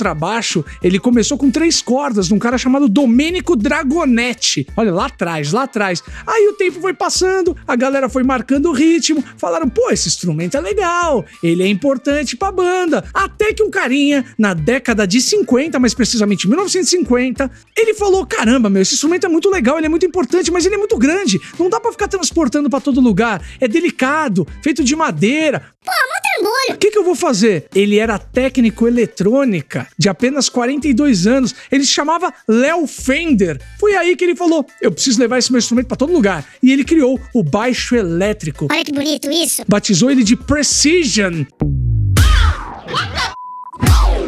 ele 0.82 0.98
começou 0.98 1.36
com 1.38 1.50
três 1.50 1.80
cordas, 1.80 2.28
de 2.28 2.34
um 2.34 2.38
cara 2.38 2.58
chamado 2.58 2.88
Domênico 2.88 3.56
Dragonetti. 3.56 4.66
Olha, 4.76 4.92
lá 4.92 5.06
atrás, 5.06 5.52
lá 5.52 5.64
atrás. 5.64 6.02
Aí 6.26 6.48
o 6.48 6.54
tempo 6.54 6.80
foi 6.80 6.94
passando, 6.94 7.56
a 7.66 7.76
galera 7.76 8.08
foi 8.08 8.22
marcando 8.22 8.66
o 8.66 8.72
ritmo, 8.72 9.22
falaram, 9.36 9.68
pô, 9.68 9.90
esse 9.90 10.08
instrumento 10.08 10.56
é 10.56 10.60
legal, 10.60 11.24
ele 11.42 11.62
é 11.62 11.68
importante 11.68 12.36
pra 12.36 12.52
banda. 12.52 13.04
Até 13.12 13.52
que 13.52 13.62
um 13.62 13.70
carinha, 13.70 14.24
na 14.38 14.54
década 14.54 15.06
de 15.06 15.20
50, 15.20 15.78
mais 15.78 15.94
precisamente 15.94 16.46
1950, 16.46 17.50
ele 17.76 17.94
falou, 17.94 18.26
caramba, 18.26 18.68
meu, 18.68 18.82
esse 18.82 18.94
instrumento 18.94 19.26
é 19.26 19.28
muito 19.28 19.50
legal, 19.50 19.76
ele 19.78 19.86
é 19.86 19.90
muito 19.90 20.06
importante, 20.06 20.50
mas 20.50 20.66
ele 20.66 20.74
é 20.74 20.78
muito 20.78 20.96
grande, 20.98 21.40
não 21.58 21.68
dá 21.68 21.80
para 21.80 21.92
ficar 21.92 22.08
transportando 22.08 22.70
para 22.70 22.80
todo 22.80 23.00
lugar, 23.00 23.42
é 23.60 23.68
delicado, 23.68 24.46
feito 24.62 24.84
de 24.84 24.94
madeira. 24.94 25.62
Pô, 25.88 25.94
mó 25.94 26.20
trambolho. 26.22 26.74
O 26.74 26.78
que, 26.78 26.90
que 26.90 26.98
eu 26.98 27.04
vou 27.04 27.14
fazer? 27.14 27.66
Ele 27.74 27.98
era 27.98 28.18
técnico 28.18 28.86
eletrônica 28.86 29.86
de 29.96 30.08
apenas 30.08 30.48
42 30.48 31.26
anos. 31.26 31.54
Ele 31.72 31.84
se 31.84 31.90
chamava 31.90 32.32
Léo 32.46 32.86
Fender. 32.86 33.58
Foi 33.80 33.96
aí 33.96 34.14
que 34.14 34.24
ele 34.24 34.36
falou: 34.36 34.66
eu 34.82 34.92
preciso 34.92 35.18
levar 35.18 35.38
esse 35.38 35.50
meu 35.50 35.58
instrumento 35.58 35.86
para 35.86 35.96
todo 35.96 36.12
lugar. 36.12 36.44
E 36.62 36.72
ele 36.72 36.84
criou 36.84 37.18
o 37.34 37.42
baixo 37.42 37.96
elétrico. 37.96 38.68
Olha 38.70 38.84
que 38.84 38.92
bonito 38.92 39.30
isso. 39.30 39.62
Batizou 39.66 40.10
ele 40.10 40.22
de 40.22 40.36
Precision. 40.36 41.44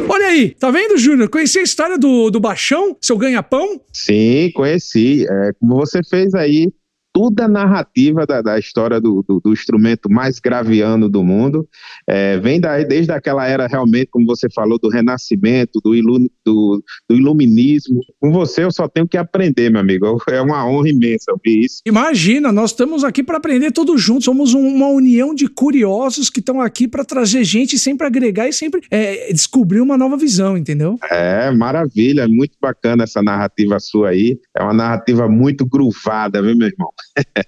Olha 0.09 0.25
aí, 0.25 0.49
tá 0.49 0.69
vendo, 0.71 0.97
Júnior? 0.97 1.29
Conheci 1.29 1.59
a 1.59 1.63
história 1.63 1.97
do, 1.97 2.29
do 2.29 2.39
baixão, 2.39 2.97
seu 2.99 3.17
ganha-pão? 3.17 3.79
Sim, 3.93 4.51
conheci. 4.53 5.25
É, 5.29 5.51
como 5.59 5.75
você 5.75 6.01
fez 6.03 6.33
aí, 6.33 6.67
toda 7.13 7.45
a 7.45 7.47
narrativa 7.47 8.25
da, 8.25 8.41
da 8.41 8.57
história 8.57 8.99
do, 8.99 9.23
do, 9.27 9.39
do, 9.39 9.53
instrumento 9.53 10.09
mais 10.09 10.39
graviano 10.39 11.09
do 11.09 11.23
mundo. 11.23 11.67
É, 12.07 12.37
vem 12.39 12.59
daí, 12.59 12.85
desde 12.85 13.11
aquela 13.11 13.45
era 13.45 13.67
realmente, 13.67 14.07
como 14.11 14.25
você 14.25 14.47
falou, 14.49 14.79
do 14.79 14.89
renascimento, 14.89 15.79
do, 15.83 15.93
ilu, 15.93 16.19
do, 16.45 16.83
do, 17.09 17.15
iluminismo. 17.15 17.99
Com 18.19 18.31
você 18.31 18.63
eu 18.63 18.71
só 18.71 18.87
tenho 18.87 19.07
que 19.07 19.17
aprender, 19.17 19.69
meu 19.69 19.81
amigo. 19.81 20.21
É 20.29 20.41
uma 20.41 20.65
honra 20.65 20.89
imensa 20.89 21.31
ouvir 21.31 21.65
isso. 21.65 21.81
Imagina, 21.85 22.51
nós 22.51 22.71
estamos 22.71 23.03
aqui 23.03 23.23
para 23.23 23.37
aprender 23.37 23.71
todos 23.71 24.01
juntos. 24.01 24.25
Somos 24.25 24.53
um, 24.53 24.67
uma 24.67 24.87
união 24.87 25.35
de 25.35 25.47
curiosos 25.47 26.29
que 26.29 26.39
estão 26.39 26.61
aqui 26.61 26.87
para 26.87 27.03
trazer 27.03 27.43
gente, 27.43 27.77
sempre 27.77 28.07
agregar 28.07 28.47
e 28.47 28.53
sempre 28.53 28.81
é, 28.89 29.31
descobrir 29.33 29.81
uma 29.81 29.97
nova 29.97 30.15
visão, 30.15 30.57
entendeu? 30.57 30.97
É, 31.09 31.51
maravilha. 31.51 32.27
Muito 32.27 32.57
bacana 32.61 33.03
essa 33.03 33.21
narrativa 33.21 33.79
sua 33.79 34.09
aí. 34.09 34.39
É 34.55 34.63
uma 34.63 34.73
narrativa 34.73 35.27
muito 35.27 35.65
gruvada, 35.65 36.41
viu, 36.41 36.55
meu 36.55 36.67
irmão? 36.67 36.89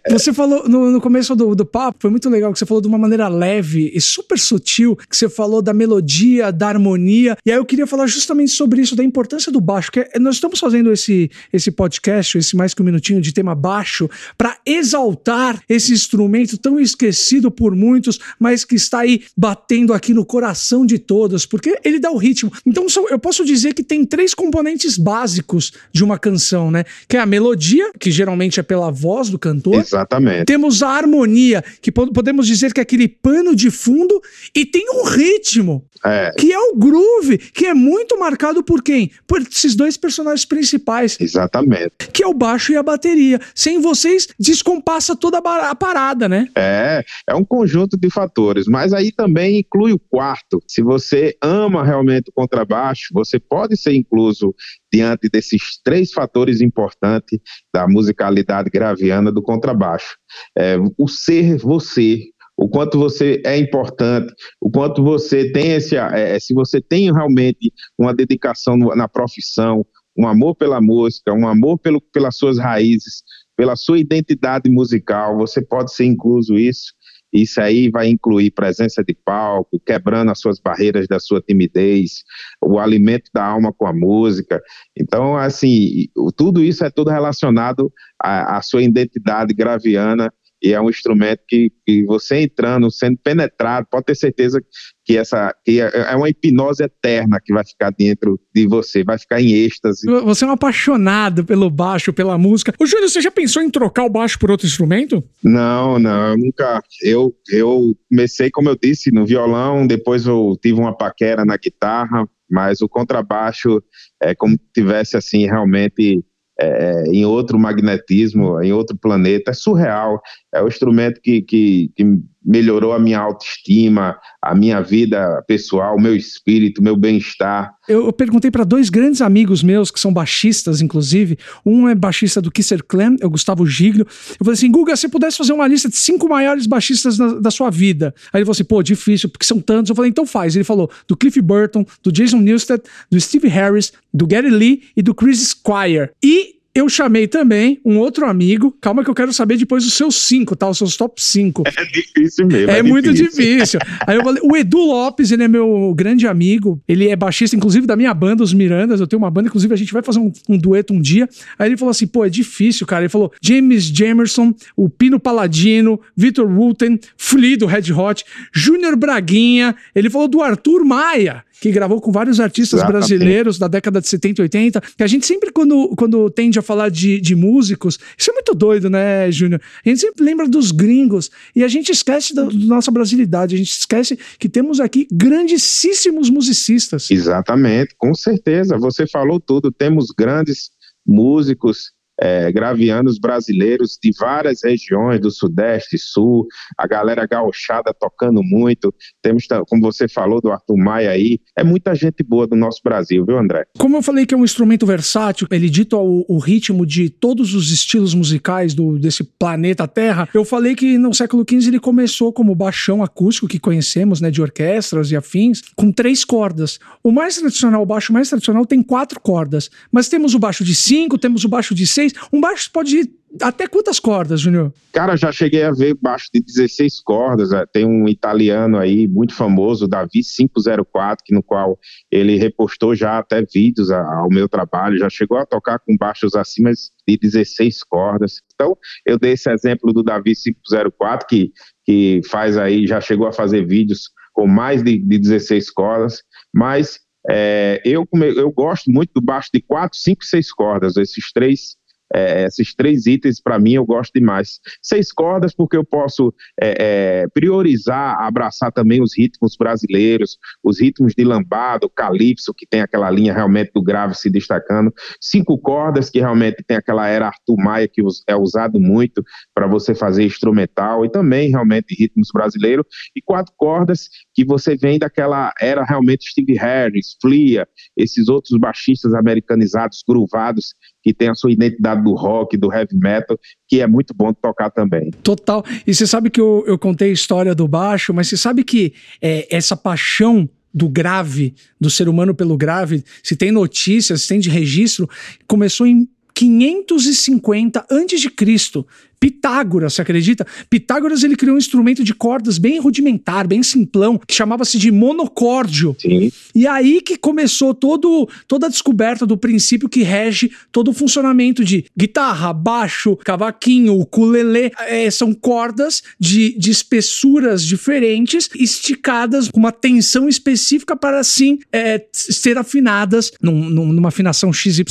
Você 0.10 0.34
falou 0.34 0.68
no, 0.68 0.92
no 0.92 1.02
começo 1.02 1.36
do, 1.36 1.56
do 1.56 1.66
papo, 1.66 2.00
foi 2.02 2.12
muito 2.12 2.30
legal 2.30 2.52
que 2.52 2.60
você 2.60 2.66
falou 2.66 2.82
de 2.82 2.88
uma 2.88 2.98
maneira 2.98 3.28
leve 3.28 3.92
e 3.94 4.02
super 4.02 4.38
sutil, 4.38 4.96
que 4.96 5.16
você 5.16 5.30
falou 5.30 5.62
da 5.62 5.74
melodia, 5.74 6.52
da 6.52 6.68
harmonia. 6.68 7.38
E 7.46 7.52
aí 7.52 7.58
eu 7.58 7.66
queria 7.66 7.88
falar 7.88 8.08
justamente 8.08 8.52
sobre 8.52 8.82
isso, 8.82 8.96
da 8.96 9.04
importância 9.04 9.52
do 9.52 9.62
baixo, 9.62 9.92
é, 9.96 10.20
nós 10.20 10.36
estamos 10.36 10.60
fazendo 10.60 10.92
esse, 10.92 11.30
esse 11.52 11.72
podcast, 11.72 12.38
esse 12.38 12.56
mais 12.56 12.74
que 12.74 12.82
um 12.82 12.86
minutinho 12.86 13.22
de 13.22 13.34
tema 13.34 13.56
baixo, 13.56 14.10
para 14.38 14.58
exaltar 14.66 15.62
esse 15.70 15.94
instrumento 15.94 16.58
tão 16.58 16.80
esquecido 16.80 17.50
por 17.52 17.76
muitos, 17.76 18.20
mas 18.40 18.66
que 18.66 18.76
está 18.76 19.00
aí 19.00 19.24
batendo 19.36 19.94
aqui 19.94 20.14
no 20.14 20.26
coração 20.26 20.86
de 20.86 21.00
todos, 21.00 21.46
porque 21.46 21.78
ele 21.84 22.00
dá 22.00 22.12
o 22.12 22.18
ritmo. 22.18 22.52
Então 22.66 22.86
eu 23.10 23.20
posso 23.20 23.46
dizer 23.46 23.74
que 23.74 23.84
tem 23.84 24.06
três 24.06 24.34
componentes 24.34 24.98
básicos 24.98 25.72
de 25.92 26.04
uma 26.04 26.18
canção, 26.18 26.72
né? 26.72 26.84
Que 27.08 27.18
é 27.18 27.20
a 27.20 27.26
melodia, 27.26 27.92
que 28.00 28.12
geralmente 28.12 28.60
é 28.60 28.64
pela 28.64 28.92
voz 28.92 29.30
do 29.30 29.40
cantor. 29.44 29.76
Exatamente. 29.76 30.46
Temos 30.46 30.82
a 30.82 30.88
harmonia, 30.88 31.62
que 31.82 31.92
podemos 31.92 32.48
dizer 32.48 32.74
que 32.74 32.80
é 32.80 32.84
aquele 32.84 33.10
pano 33.10 33.54
de 33.54 33.70
fundo, 33.70 34.22
e 34.56 34.66
tem 34.66 34.86
um 34.90 35.04
ritmo, 35.04 35.84
é. 36.06 36.32
que 36.38 36.54
é 36.54 36.58
o 36.58 36.76
groove, 36.78 37.38
que 37.38 37.66
é 37.66 37.74
muito 37.74 38.18
marcado 38.18 38.64
por 38.64 38.82
quem? 38.82 39.12
Por 39.28 39.42
esses 39.42 39.76
dois 39.76 39.98
personagens 39.98 40.46
principais. 40.46 41.18
Exatamente. 41.20 42.08
Que 42.14 42.24
é 42.24 42.28
o 42.28 42.34
baixo 42.34 42.72
e 42.72 42.78
a 42.78 42.84
bateria. 42.84 43.40
Sem 43.54 43.82
vocês, 43.82 44.28
descompassa 44.40 45.14
toda 45.14 45.40
a 45.40 45.76
parada, 45.76 46.30
né? 46.30 46.48
É, 46.56 47.04
é 47.28 47.36
um 47.36 47.44
conjunto 47.44 47.98
de 47.98 48.10
fatores, 48.10 48.66
mas 48.68 48.94
aí 48.94 49.12
também 49.12 49.60
inclui 49.60 49.92
o 49.92 50.00
quarto. 50.00 50.64
Se 50.68 50.82
você 50.82 51.36
ama 51.42 51.84
realmente 51.84 52.30
o 52.30 52.34
contrabaixo, 52.34 53.10
você 53.12 53.40
pode 53.40 53.76
ser 53.76 53.94
incluso 53.94 54.56
diante 54.94 55.28
desses 55.28 55.80
três 55.84 56.14
fatores 56.14 56.62
importantes 56.62 57.40
da 57.74 57.88
musicalidade 57.88 58.70
graviana 58.70 59.32
do 59.32 59.42
contrabaixo. 59.42 60.16
É, 60.56 60.76
o 60.98 61.08
ser 61.08 61.58
você, 61.58 62.20
o 62.56 62.70
quanto 62.70 63.00
você 63.00 63.42
é 63.44 63.58
importante, 63.58 64.32
o 64.62 64.70
quanto 64.70 65.04
você 65.04 65.52
tem 65.52 65.72
esse, 65.72 65.98
é, 65.98 66.40
se 66.40 66.54
você 66.54 66.80
tem 66.80 67.12
realmente 67.12 67.74
uma 67.98 68.14
dedicação 68.14 68.78
na 68.78 69.08
profissão, 69.08 69.84
um 70.16 70.28
amor 70.28 70.56
pela 70.56 70.80
música, 70.80 71.34
um 71.34 71.48
amor 71.48 71.80
pelo, 71.80 72.00
pelas 72.00 72.38
suas 72.38 72.60
raízes, 72.60 73.24
pela 73.58 73.76
sua 73.76 74.00
identidade 74.00 74.70
musical, 74.70 75.38
você 75.38 75.60
pode 75.60 75.92
ser 75.94 76.06
incluso 76.06 76.56
isso. 76.56 76.94
Isso 77.34 77.60
aí 77.60 77.90
vai 77.90 78.08
incluir 78.08 78.52
presença 78.52 79.04
de 79.04 79.16
palco, 79.26 79.82
quebrando 79.86 80.30
as 80.30 80.40
suas 80.40 80.60
barreiras 80.60 81.08
da 81.08 81.20
sua 81.20 81.42
timidez, 81.42 82.24
o 82.62 82.80
alimento 82.80 83.30
da 83.34 83.44
alma 83.44 83.74
com 83.74 83.88
a 83.88 83.94
música. 83.94 84.62
Então, 84.96 85.36
assim, 85.36 86.06
tudo 86.38 86.64
isso 86.64 86.86
é 86.86 86.90
tudo 86.92 87.10
relacionado 87.10 87.92
à, 88.22 88.58
à 88.58 88.62
sua 88.62 88.84
identidade 88.84 89.54
graviana 89.54 90.32
e 90.64 90.72
é 90.72 90.80
um 90.80 90.90
instrumento 90.90 91.42
que, 91.46 91.70
que 91.86 92.06
você 92.06 92.42
entrando, 92.42 92.90
sendo 92.90 93.18
penetrado, 93.18 93.86
pode 93.92 94.06
ter 94.06 94.16
certeza 94.16 94.62
que 95.04 95.18
essa 95.18 95.54
que 95.66 95.82
é, 95.82 95.92
é 96.12 96.16
uma 96.16 96.30
hipnose 96.30 96.82
eterna 96.82 97.38
que 97.44 97.54
vai 97.54 97.66
ficar 97.66 97.92
dentro 97.92 98.40
de 98.56 98.66
você, 98.66 99.04
vai 99.04 99.18
ficar 99.18 99.42
em 99.42 99.52
êxtase. 99.52 100.08
Você 100.24 100.46
é 100.46 100.48
um 100.48 100.52
apaixonado 100.52 101.44
pelo 101.44 101.70
baixo, 101.70 102.14
pela 102.14 102.38
música. 102.38 102.74
Ô, 102.80 102.86
Júlio, 102.86 103.10
você 103.10 103.20
já 103.20 103.30
pensou 103.30 103.62
em 103.62 103.70
trocar 103.70 104.06
o 104.06 104.10
baixo 104.10 104.40
por 104.40 104.50
outro 104.50 104.66
instrumento? 104.66 105.22
Não, 105.44 106.00
não, 106.00 106.30
eu 106.30 106.38
nunca. 106.38 106.82
Eu, 107.02 107.36
eu 107.52 107.94
comecei, 108.10 108.50
como 108.50 108.70
eu 108.70 108.78
disse, 108.82 109.12
no 109.12 109.26
violão, 109.26 109.86
depois 109.86 110.26
eu 110.26 110.58
tive 110.62 110.80
uma 110.80 110.96
paquera 110.96 111.44
na 111.44 111.58
guitarra, 111.58 112.26
mas 112.50 112.82
o 112.82 112.88
contrabaixo 112.88 113.84
é 114.22 114.34
como 114.34 114.54
se 114.54 114.62
tivesse 114.74 115.18
assim 115.18 115.46
realmente 115.46 116.24
é, 116.60 117.04
em 117.08 117.26
outro 117.26 117.58
magnetismo, 117.58 118.62
em 118.62 118.72
outro 118.72 118.98
planeta. 118.98 119.52
É 119.52 119.54
surreal. 119.54 120.22
É 120.54 120.62
o 120.62 120.68
instrumento 120.68 121.20
que, 121.22 121.42
que, 121.42 121.92
que 121.96 122.22
melhorou 122.46 122.94
a 122.94 123.00
minha 123.00 123.20
autoestima, 123.20 124.18
a 124.42 124.54
minha 124.54 124.82
vida 124.82 125.44
pessoal, 125.48 126.00
meu 126.00 126.16
espírito, 126.16 126.84
meu 126.84 126.96
bem-estar. 126.96 127.74
Eu, 127.88 128.12
perguntei 128.14 128.50
para 128.50 128.64
dois 128.64 128.90
grandes 128.90 129.22
amigos 129.22 129.62
meus, 129.62 129.92
que 129.92 130.00
são 130.00 130.14
baixistas, 130.14 130.82
inclusive. 130.82 131.38
Um 131.66 131.88
é 131.88 131.96
baixista 131.96 132.42
do 132.42 132.52
Kisser 132.52 132.84
Clan, 132.84 133.16
é 133.20 133.26
o 133.26 133.30
Gustavo 133.30 133.66
Giglio. 133.66 134.06
Eu 134.32 134.46
falei 134.46 134.54
assim: 134.54 134.72
Guga, 134.72 134.96
se 134.96 135.10
pudesse 135.10 135.38
fazer 135.38 135.54
uma 135.54 135.68
lista 135.68 135.90
de 135.90 135.96
cinco 135.96 136.28
maiores 136.30 136.66
baixistas 136.66 137.18
da, 137.18 137.34
da, 137.36 137.52
sua 137.52 137.70
vida. 137.70 138.14
Aí 138.32 138.40
ele 138.40 138.46
falou 138.46 138.54
assim: 138.54 138.64
pô, 138.64 138.82
difícil, 138.82 139.30
porque 139.30 139.46
são 139.46 139.60
tantos. 139.60 139.90
Eu 139.90 139.96
falei: 139.96 140.10
então 140.10 140.26
faz. 140.26 140.56
Ele 140.56 140.64
falou 140.64 140.90
do 141.08 141.18
Cliff 141.18 141.40
Burton, 141.42 141.86
do 142.02 142.12
Jason 142.12 142.38
Newsted, 142.38 142.82
do 143.10 143.20
Steve 143.20 143.48
Harris, 143.48 143.92
do 144.14 144.26
Gary 144.26 144.50
Lee 144.50 144.84
e 144.96 145.02
do 145.02 145.14
Chris 145.14 145.40
Squire. 145.50 146.12
E 146.24 146.56
eu 146.76 146.90
chamei 146.90 147.28
também 147.28 147.80
um 147.86 148.00
outro 148.00 148.26
amigo. 148.26 148.76
Calma 148.82 149.04
que 149.04 149.10
eu 149.10 149.14
quero 149.14 149.32
saber 149.32 149.58
depois 149.58 149.86
os 149.86 149.94
seus 149.94 150.16
cinco, 150.16 150.56
tá? 150.56 150.68
Os 150.68 150.80
seus 150.80 150.98
top 150.98 151.22
cinco. 151.22 151.64
É 151.66 151.86
difícil 151.86 152.48
mesmo. 152.48 152.72
É, 152.72 152.80
é 152.80 152.84
muito 152.84 153.14
difícil. 153.14 153.80
Aí 154.08 154.18
eu 154.18 154.24
falei, 154.24 154.42
o 154.44 154.58
Edu 154.58 154.80
Lopes, 154.80 155.32
ele 155.32 155.44
é 155.44 155.48
meu 155.48 155.94
grande 155.96 156.28
amigo. 156.28 156.82
Ele 156.88 157.08
é 157.08 157.16
baixista, 157.16 157.56
inclusive, 157.56 157.86
da 157.86 157.96
minha 157.96 158.12
banda, 158.12 158.44
os 158.44 158.54
Mirandas. 158.54 159.00
Eu 159.00 159.06
tenho 159.06 159.22
uma 159.22 159.30
banda, 159.30 159.50
inclusive, 159.50 159.72
a 159.72 159.78
gente 159.78 159.94
vai 159.94 160.02
fazer 160.02 160.18
um, 160.20 160.32
um 160.50 160.58
dueto 160.58 160.94
um 160.94 161.02
dia. 161.02 161.30
Aí 161.60 161.70
ele 161.70 161.78
falou 161.78 161.92
assim, 161.92 162.08
pô, 162.08 162.26
é 162.26 162.30
difícil, 162.30 162.88
cara. 162.88 163.04
Ele 163.04 163.10
falou, 163.10 163.32
James 163.40 163.84
Jamerson, 163.84 164.54
o 164.76 164.90
Pino 164.90 165.20
Paladino, 165.20 166.02
Victor 166.18 166.48
Wooten, 166.48 167.00
Flea 167.16 167.56
do 167.56 167.68
Red 167.68 167.94
Hot, 167.94 168.26
Júnior 168.52 168.96
Braguinha. 168.96 169.76
Ele 169.94 170.10
falou 170.10 170.28
do 170.28 170.42
Arthur 170.42 170.84
Maia 170.84 171.44
que 171.64 171.72
gravou 171.72 172.02
com 172.02 172.12
vários 172.12 172.42
artistas 172.42 172.82
Exatamente. 172.82 173.08
brasileiros 173.08 173.58
da 173.58 173.70
década 173.70 174.02
de 174.02 174.08
70 174.10 174.42
e 174.42 174.44
80, 174.44 174.82
que 174.98 175.02
a 175.02 175.08
gente 175.08 175.26
sempre, 175.26 175.50
quando, 175.50 175.94
quando 175.96 176.30
tende 176.30 176.60
a 176.60 176.62
falar 176.64 176.90
de, 176.90 177.20
de 177.20 177.36
músicos, 177.36 178.00
isso 178.18 178.32
é 178.32 178.34
muito 178.34 178.54
doido, 178.54 178.90
né, 178.90 179.32
Júnior? 179.32 179.62
A 179.86 179.90
gente 179.90 180.02
sempre 180.02 180.24
lembra 180.24 180.48
dos 180.48 180.72
gringos 180.72 181.30
e 181.56 181.64
a 181.64 181.68
gente 181.68 181.92
esquece 181.92 182.34
da, 182.34 182.44
da 182.44 182.52
nossa 182.54 182.92
brasilidade, 182.92 183.56
a 183.56 183.58
gente 183.58 183.72
esquece 183.72 184.18
que 184.40 184.50
temos 184.50 184.80
aqui 184.80 185.08
grandíssimos 185.12 186.30
musicistas. 186.30 187.10
Exatamente, 187.12 187.96
com 187.98 188.14
certeza, 188.14 188.78
você 188.78 189.06
falou 189.06 189.40
tudo, 189.40 189.72
temos 189.72 190.08
grandes 190.18 190.72
músicos 191.06 191.92
é, 192.24 192.50
gravianos 192.54 193.20
brasileiros 193.20 194.00
de 194.02 194.12
várias 194.18 194.64
regiões 194.64 195.20
do 195.20 195.30
Sudeste, 195.30 195.98
Sul, 195.98 196.48
a 196.78 196.88
galera 196.88 197.28
gauchada 197.28 197.94
tocando 197.94 198.42
muito. 198.42 198.96
Temos, 199.22 199.46
como 199.68 199.82
você 199.82 200.08
falou, 200.08 200.40
do 200.40 200.50
Arthur 200.50 200.78
Maia 200.78 201.12
aí. 201.12 201.40
É 201.58 201.66
muita 201.66 201.94
gente 201.94 202.24
boa 202.24 202.48
do 202.48 202.56
nosso 202.56 202.80
Brasil, 202.82 203.26
viu, 203.26 203.38
André? 203.38 203.66
Como 203.78 203.98
eu 203.98 204.02
falei 204.02 204.26
que 204.26 204.34
é 204.34 204.38
um 204.38 204.46
instrumento 204.46 204.86
versátil, 204.86 205.46
ele 205.52 205.70
dita 205.70 205.98
o, 205.98 206.24
o 206.30 206.38
ritmo 206.38 206.86
de 206.86 207.10
todos 207.10 207.54
os 207.54 207.72
estilos 207.72 208.14
musicais 208.14 208.74
do, 208.74 208.98
desse 208.98 209.26
planeta 209.26 209.86
Terra, 209.86 210.30
eu 210.34 210.46
falei 210.46 210.76
que 210.76 210.98
no 210.98 211.14
século 211.14 211.46
XV 211.48 211.68
ele 211.68 211.80
começou 211.80 212.32
como 212.32 212.56
baixão 212.56 213.04
acústico 213.04 213.50
que 213.50 213.60
conhecemos, 213.60 214.22
né, 214.22 214.32
de 214.32 214.42
orquestras 214.42 215.12
e 215.12 215.16
afins, 215.18 215.62
com 215.76 215.92
três 215.92 216.24
cordas. 216.24 216.80
O 217.04 217.12
mais 217.12 217.36
tradicional, 217.36 217.82
o 217.82 217.86
baixo 217.86 218.14
mais 218.14 218.30
tradicional 218.30 218.66
tem 218.66 218.82
quatro 218.82 219.20
cordas, 219.20 219.70
mas 219.92 220.08
temos 220.08 220.34
o 220.34 220.40
baixo 220.40 220.64
de 220.64 220.74
cinco, 220.74 221.18
temos 221.18 221.44
o 221.44 221.50
baixo 221.50 221.76
de 221.76 221.86
seis, 221.86 222.13
um 222.32 222.40
baixo 222.40 222.70
pode 222.72 222.98
ir 222.98 223.12
até 223.42 223.68
quantas 223.68 224.00
cordas, 224.00 224.42
Júnior? 224.42 224.72
Cara, 224.92 225.16
já 225.16 225.32
cheguei 225.32 225.64
a 225.64 225.72
ver 225.72 225.96
baixo 226.00 226.28
de 226.34 226.42
16 226.42 227.02
cordas. 227.02 227.52
É, 227.52 227.66
tem 227.66 227.86
um 227.86 228.08
italiano 228.08 228.78
aí 228.78 229.08
muito 229.08 229.34
famoso, 229.34 229.88
Davi 229.88 230.22
504, 230.22 231.24
que 231.26 231.34
no 231.34 231.42
qual 231.42 231.80
ele 232.12 232.38
repostou 232.38 232.94
já 232.94 233.18
até 233.18 233.42
vídeos 233.42 233.90
ao 233.90 234.30
meu 234.30 234.48
trabalho. 234.48 235.00
Já 235.00 235.10
chegou 235.10 235.38
a 235.38 235.46
tocar 235.46 235.80
com 235.80 235.98
baixos 235.98 236.36
acima 236.36 236.72
de 237.08 237.18
16 237.18 237.84
cordas. 237.84 238.36
Então, 238.54 238.78
eu 239.06 239.18
dei 239.18 239.34
esse 239.34 239.50
exemplo 239.52 239.92
do 239.92 240.04
Davi 240.04 240.34
504, 240.36 241.28
que, 241.28 241.52
que 241.86 242.22
faz 242.30 242.58
aí, 242.58 242.86
já 242.86 243.02
chegou 243.02 243.28
a 243.28 243.34
fazer 243.34 243.66
vídeos 243.66 244.12
com 244.32 244.48
mais 244.48 244.84
de, 244.84 244.98
de 245.00 245.18
16 245.18 245.72
cordas. 245.72 246.22
Mas 246.54 247.00
é, 247.30 247.82
eu, 247.84 248.08
eu 248.36 248.52
gosto 248.52 248.92
muito 248.92 249.12
do 249.16 249.22
baixo 249.22 249.50
de 249.54 249.62
4, 249.62 249.98
5 249.98 250.24
6 250.24 250.52
cordas. 250.52 250.98
Esses 250.98 251.32
três 251.32 251.76
é, 252.14 252.46
esses 252.46 252.76
três 252.76 253.06
itens, 253.06 253.42
para 253.42 253.58
mim, 253.58 253.74
eu 253.74 253.86
gosto 253.86 254.14
demais. 254.14 254.60
Seis 254.82 255.12
cordas, 255.12 255.54
porque 255.54 255.76
eu 255.76 255.84
posso 255.84 256.34
é, 256.62 256.76
é, 257.24 257.28
priorizar, 257.34 258.20
abraçar 258.22 258.72
também 258.72 259.02
os 259.02 259.18
ritmos 259.18 259.56
brasileiros, 259.58 260.38
os 260.64 260.80
ritmos 260.80 261.14
de 261.16 261.24
lambado, 261.24 261.90
calypso, 261.90 262.54
que 262.54 262.68
tem 262.68 262.82
aquela 262.82 263.10
linha 263.10 263.34
realmente 263.34 263.72
do 263.74 263.82
grave 263.82 264.16
se 264.16 264.30
destacando. 264.30 264.94
Cinco 265.20 265.58
cordas, 265.58 266.10
que 266.10 266.20
realmente 266.20 266.64
tem 266.64 266.78
aquela 266.78 267.08
era 267.08 267.28
Arthur 267.28 267.58
Maia, 267.58 267.88
que 267.88 268.02
é 268.28 268.36
usado 268.36 268.80
muito 268.80 269.24
para 269.54 269.68
você 269.68 269.96
fazer 269.96 270.24
instrumental, 270.24 271.06
e 271.06 271.10
também 271.10 271.50
realmente 271.50 271.96
ritmos 271.98 272.30
brasileiros. 272.34 272.86
E 273.16 273.22
quatro 273.22 273.54
cordas, 273.58 274.10
que 274.34 274.46
você 274.46 274.76
vem 274.76 275.00
daquela 275.00 275.54
era 275.60 275.84
realmente 275.84 276.30
Steve 276.30 276.54
Harris, 276.54 277.16
Flea, 277.22 277.68
esses 277.98 278.28
outros 278.28 278.58
baixistas 278.60 279.14
americanizados, 279.14 280.04
groovados, 280.08 280.74
que 281.04 281.14
tem 281.14 281.30
a 281.30 281.36
sua 281.36 281.52
identidade 281.52 282.02
do 282.02 282.14
rock, 282.14 282.58
do 282.58 282.74
heavy 282.74 282.96
metal, 282.96 283.38
que 283.68 283.82
é 283.82 283.88
muito 283.88 284.14
bom 284.14 284.34
tocar 284.34 284.72
também. 284.72 285.12
Total. 285.22 285.64
E 285.86 285.94
você 285.94 286.08
sabe 286.08 286.30
que 286.30 286.40
eu, 286.40 286.64
eu 286.66 286.80
contei 286.80 287.10
a 287.10 287.14
história 287.14 287.54
do 287.54 287.68
baixo, 287.68 288.14
mas 288.14 288.30
você 288.30 288.38
sabe 288.38 288.64
que 288.64 288.94
é, 289.22 289.48
essa 289.56 289.76
paixão 289.76 290.50
do 290.74 290.90
grave, 290.90 291.54
do 291.80 291.90
ser 291.90 292.08
humano 292.10 292.34
pelo 292.34 292.58
grave, 292.58 293.04
se 293.22 293.36
tem 293.36 293.52
notícias, 293.52 294.24
se 294.24 294.30
tem 294.30 294.40
de 294.40 294.50
registro, 294.50 295.08
começou 295.46 295.86
em 295.86 296.08
550 296.34 297.86
antes 297.92 298.20
de 298.20 298.30
Cristo. 298.30 298.88
Pitágoras, 299.24 299.94
você 299.94 300.02
acredita? 300.02 300.46
Pitágoras 300.70 301.24
ele 301.24 301.38
criou 301.38 301.56
um 301.56 301.58
instrumento 301.58 302.04
de 302.04 302.14
cordas 302.14 302.58
bem 302.58 302.78
rudimentar, 302.78 303.48
bem 303.48 303.64
simplão, 303.64 304.20
que 304.28 304.36
chamava-se 304.36 304.78
de 304.78 304.92
monocórdio. 304.92 305.96
Sim. 305.98 306.30
E 306.54 306.68
aí 306.68 307.00
que 307.00 307.16
começou 307.16 307.74
todo, 307.74 308.28
toda 308.50 308.66
a 308.66 308.70
descoberta 308.70 309.26
do 309.26 309.38
princípio 309.38 309.88
que 309.88 310.04
rege 310.04 310.52
todo 310.74 310.92
o 310.92 310.94
funcionamento 310.94 311.64
de 311.64 311.86
guitarra, 311.98 312.52
baixo, 312.52 313.16
cavaquinho, 313.16 313.98
ukulele. 313.98 314.74
É, 314.80 315.10
são 315.10 315.34
cordas 315.34 316.04
de, 316.20 316.60
de 316.60 316.70
espessuras 316.70 317.64
diferentes, 317.64 318.50
esticadas 318.54 319.48
com 319.50 319.58
uma 319.58 319.72
tensão 319.72 320.28
específica 320.28 320.98
para 320.98 321.18
assim 321.18 321.60
é, 321.72 322.04
ser 322.12 322.58
afinadas 322.58 323.32
num, 323.42 323.70
numa 323.70 324.10
afinação 324.10 324.52
XYZ. 324.52 324.82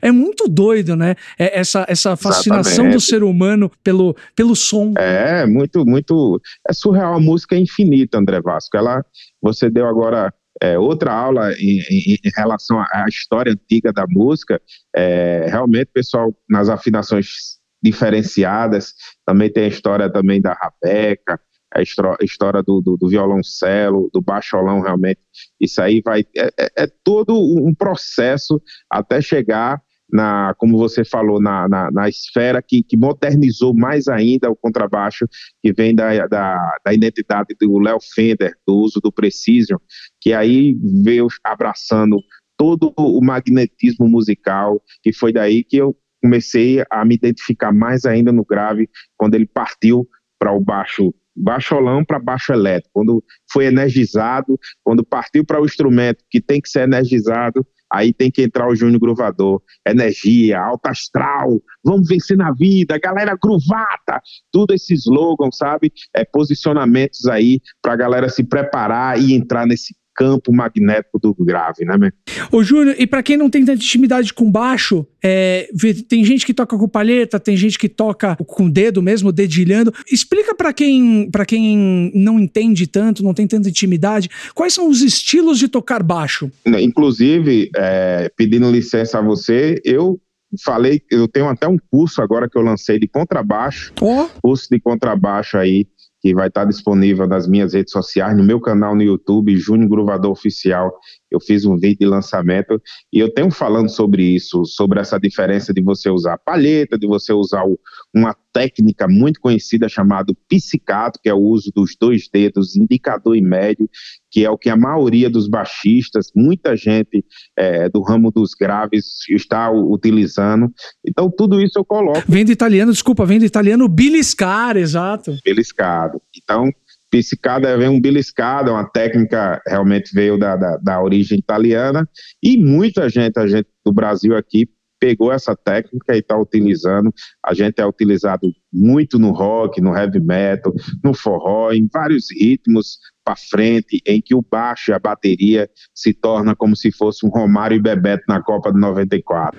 É 0.00 0.12
muito 0.12 0.46
doido, 0.46 0.94
né? 0.94 1.16
É 1.36 1.58
essa, 1.58 1.84
essa 1.88 2.14
fascinação 2.14 2.84
Exatamente. 2.84 2.94
do 2.94 3.00
ser 3.00 3.24
humano 3.24 3.39
humano 3.40 3.70
pelo, 3.82 4.14
pelo 4.36 4.54
som. 4.54 4.92
É, 4.98 5.46
muito, 5.46 5.86
muito. 5.86 6.40
É 6.68 6.72
surreal. 6.72 7.14
A 7.14 7.20
música 7.20 7.56
é 7.56 7.58
infinita, 7.58 8.18
André 8.18 8.40
Vasco. 8.42 8.76
Ela, 8.76 9.02
você 9.40 9.70
deu 9.70 9.86
agora 9.86 10.32
é, 10.60 10.78
outra 10.78 11.12
aula 11.12 11.52
em, 11.54 11.80
em, 11.90 12.16
em, 12.24 12.30
relação 12.36 12.78
à 12.78 13.06
história 13.08 13.52
antiga 13.52 13.92
da 13.92 14.04
música. 14.06 14.60
É, 14.94 15.46
realmente, 15.48 15.90
pessoal, 15.92 16.34
nas 16.48 16.68
afinações 16.68 17.58
diferenciadas, 17.82 18.92
também 19.24 19.50
tem 19.50 19.64
a 19.64 19.68
história 19.68 20.12
também 20.12 20.40
da 20.40 20.52
rabeca, 20.52 21.40
a 21.72 21.80
história 22.22 22.62
do, 22.62 22.80
do, 22.80 22.96
do, 22.96 23.08
violoncelo, 23.08 24.10
do 24.12 24.20
baixolão, 24.20 24.80
realmente. 24.80 25.20
Isso 25.58 25.80
aí 25.80 26.02
vai. 26.04 26.24
É, 26.36 26.50
é, 26.58 26.70
é 26.84 26.86
todo 27.02 27.34
um 27.34 27.72
processo 27.74 28.60
até 28.90 29.22
chegar 29.22 29.80
na, 30.12 30.54
como 30.58 30.78
você 30.78 31.04
falou, 31.04 31.40
na, 31.40 31.68
na, 31.68 31.90
na 31.90 32.08
esfera 32.08 32.62
que, 32.62 32.82
que, 32.82 32.96
modernizou 32.96 33.74
mais 33.74 34.08
ainda 34.08 34.50
o 34.50 34.56
contrabaixo, 34.56 35.26
que 35.62 35.72
vem 35.72 35.94
da, 35.94 36.26
da, 36.26 36.76
da 36.84 36.94
identidade 36.94 37.54
do 37.60 37.78
Léo 37.78 37.98
Fender, 38.14 38.54
do 38.66 38.76
uso 38.76 39.00
do 39.00 39.12
Precision, 39.12 39.78
que 40.20 40.32
aí 40.32 40.76
veio 41.04 41.28
abraçando 41.44 42.16
todo 42.56 42.92
o 42.96 43.24
magnetismo 43.24 44.06
musical, 44.06 44.82
que 45.02 45.12
foi 45.12 45.32
daí 45.32 45.64
que 45.64 45.78
eu 45.78 45.96
comecei 46.22 46.84
a 46.90 47.04
me 47.04 47.14
identificar 47.14 47.72
mais 47.72 48.04
ainda 48.04 48.30
no 48.30 48.44
grave, 48.44 48.88
quando 49.16 49.34
ele 49.34 49.46
partiu 49.46 50.06
para 50.38 50.52
o 50.52 50.60
baixo 50.60 51.14
baixolão 51.34 52.04
para 52.04 52.18
baixo 52.18 52.52
elétrico, 52.52 52.90
quando 52.92 53.24
foi 53.50 53.66
energizado, 53.66 54.58
quando 54.84 55.04
partiu 55.04 55.44
para 55.44 55.60
o 55.60 55.64
instrumento 55.64 56.22
que 56.28 56.40
tem 56.40 56.60
que 56.60 56.68
ser 56.68 56.82
energizado, 56.82 57.66
aí 57.90 58.12
tem 58.12 58.30
que 58.30 58.42
entrar 58.42 58.68
o 58.68 58.74
Júnior 58.74 59.00
Gruvador. 59.00 59.62
Energia, 59.86 60.60
alta 60.60 60.90
astral, 60.90 61.60
vamos 61.84 62.08
vencer 62.08 62.36
na 62.36 62.52
vida, 62.52 62.98
galera 62.98 63.36
gruvata, 63.40 64.20
tudo 64.52 64.72
esse 64.74 64.94
slogan, 64.94 65.50
sabe? 65.52 65.92
É 66.14 66.24
posicionamentos 66.24 67.26
aí 67.26 67.60
pra 67.82 67.96
galera 67.96 68.28
se 68.28 68.44
preparar 68.44 69.20
e 69.20 69.34
entrar 69.34 69.66
nesse 69.66 69.94
campo 70.14 70.52
magnético 70.52 71.18
do 71.18 71.34
grave, 71.34 71.84
né, 71.84 71.96
man? 71.96 72.12
Ô, 72.50 72.62
Júnior, 72.62 72.94
e 72.98 73.06
pra 73.06 73.22
quem 73.22 73.36
não 73.36 73.48
tem 73.48 73.64
tanta 73.64 73.82
intimidade 73.82 74.32
com 74.34 74.50
baixo, 74.50 75.06
é, 75.22 75.68
tem 76.08 76.24
gente 76.24 76.44
que 76.44 76.54
toca 76.54 76.76
com 76.76 76.88
palheta, 76.88 77.40
tem 77.40 77.56
gente 77.56 77.78
que 77.78 77.88
toca 77.88 78.36
com 78.36 78.66
o 78.66 78.70
dedo 78.70 79.02
mesmo, 79.02 79.32
dedilhando. 79.32 79.92
Explica 80.10 80.54
pra 80.54 80.72
quem, 80.72 81.30
pra 81.30 81.44
quem 81.44 82.10
não 82.14 82.38
entende 82.38 82.86
tanto, 82.86 83.22
não 83.22 83.34
tem 83.34 83.46
tanta 83.46 83.68
intimidade, 83.68 84.28
quais 84.54 84.74
são 84.74 84.88
os 84.88 85.02
estilos 85.02 85.58
de 85.58 85.68
tocar 85.68 86.02
baixo? 86.02 86.50
Inclusive, 86.66 87.70
é, 87.76 88.30
pedindo 88.36 88.70
licença 88.70 89.18
a 89.18 89.22
você, 89.22 89.80
eu 89.84 90.20
falei, 90.64 91.00
eu 91.10 91.28
tenho 91.28 91.48
até 91.48 91.68
um 91.68 91.76
curso 91.90 92.20
agora 92.20 92.48
que 92.48 92.58
eu 92.58 92.62
lancei 92.62 92.98
de 92.98 93.06
contrabaixo, 93.06 93.92
Ó, 94.00 94.28
curso 94.42 94.66
de 94.70 94.80
contrabaixo 94.80 95.56
aí, 95.56 95.86
que 96.20 96.34
vai 96.34 96.48
estar 96.48 96.64
disponível 96.64 97.26
nas 97.26 97.46
minhas 97.46 97.72
redes 97.72 97.92
sociais, 97.92 98.36
no 98.36 98.44
meu 98.44 98.60
canal 98.60 98.94
no 98.94 99.02
YouTube, 99.02 99.56
Júnior 99.56 99.88
Gruvador 99.88 100.30
Oficial. 100.30 100.92
Eu 101.30 101.40
fiz 101.40 101.64
um 101.64 101.76
vídeo 101.76 101.98
de 102.00 102.06
lançamento 102.06 102.80
e 103.12 103.18
eu 103.18 103.32
tenho 103.32 103.50
falando 103.50 103.88
sobre 103.88 104.22
isso, 104.22 104.64
sobre 104.64 105.00
essa 105.00 105.18
diferença 105.18 105.72
de 105.72 105.80
você 105.82 106.10
usar 106.10 106.38
palheta, 106.38 106.98
de 106.98 107.06
você 107.06 107.32
usar 107.32 107.64
o- 107.64 107.78
uma 108.14 108.34
técnica 108.52 109.06
muito 109.08 109.40
conhecida 109.40 109.88
chamada 109.88 110.32
psicato, 110.48 111.20
que 111.22 111.28
é 111.28 111.34
o 111.34 111.38
uso 111.38 111.70
dos 111.74 111.96
dois 112.00 112.28
dedos, 112.32 112.74
indicador 112.76 113.36
e 113.36 113.40
médio, 113.40 113.88
que 114.28 114.44
é 114.44 114.50
o 114.50 114.58
que 114.58 114.68
a 114.68 114.76
maioria 114.76 115.30
dos 115.30 115.48
baixistas, 115.48 116.26
muita 116.34 116.76
gente 116.76 117.24
eh, 117.56 117.88
do 117.88 118.02
ramo 118.02 118.30
dos 118.32 118.50
graves 118.54 119.20
está 119.30 119.70
utilizando. 119.70 120.68
Então, 121.06 121.30
tudo 121.30 121.60
isso 121.60 121.78
eu 121.78 121.84
coloco 121.84 122.24
vem 122.28 122.44
do 122.44 122.50
italiano, 122.50 122.92
desculpa, 122.92 123.24
vem 123.24 123.38
do 123.38 123.44
italiano 123.44 123.88
beliscar, 123.88 124.76
exato. 124.76 125.36
beliscado. 125.44 126.20
Então, 126.36 126.70
psicada 127.10 127.76
vem 127.76 127.88
um 127.88 128.00
beliscado, 128.00 128.70
é 128.70 128.72
uma 128.72 128.88
técnica 128.88 129.60
realmente 129.66 130.14
veio 130.14 130.38
da, 130.38 130.56
da, 130.56 130.76
da 130.76 131.02
origem 131.02 131.38
italiana 131.38 132.08
e 132.42 132.56
muita 132.56 133.08
gente, 133.08 133.38
a 133.38 133.46
gente 133.46 133.68
do 133.84 133.92
Brasil 133.92 134.36
aqui 134.36 134.68
pegou 135.00 135.32
essa 135.32 135.56
técnica 135.56 136.14
e 136.14 136.18
está 136.18 136.36
utilizando. 136.36 137.12
A 137.44 137.54
gente 137.54 137.80
é 137.80 137.86
utilizado 137.86 138.52
muito 138.70 139.18
no 139.18 139.32
rock, 139.32 139.80
no 139.80 139.96
heavy 139.96 140.20
metal, 140.20 140.72
no 141.02 141.14
forró, 141.14 141.72
em 141.72 141.88
vários 141.90 142.26
ritmos 142.30 142.98
para 143.24 143.34
frente, 143.36 144.00
em 144.06 144.20
que 144.20 144.34
o 144.34 144.42
baixo 144.42 144.90
e 144.90 144.94
a 144.94 144.98
bateria 144.98 145.68
se 145.94 146.12
torna 146.12 146.54
como 146.54 146.76
se 146.76 146.92
fosse 146.92 147.24
um 147.24 147.30
Romário 147.30 147.76
e 147.76 147.80
Bebeto 147.80 148.24
na 148.28 148.42
Copa 148.42 148.72
de 148.72 148.78
94. 148.78 149.58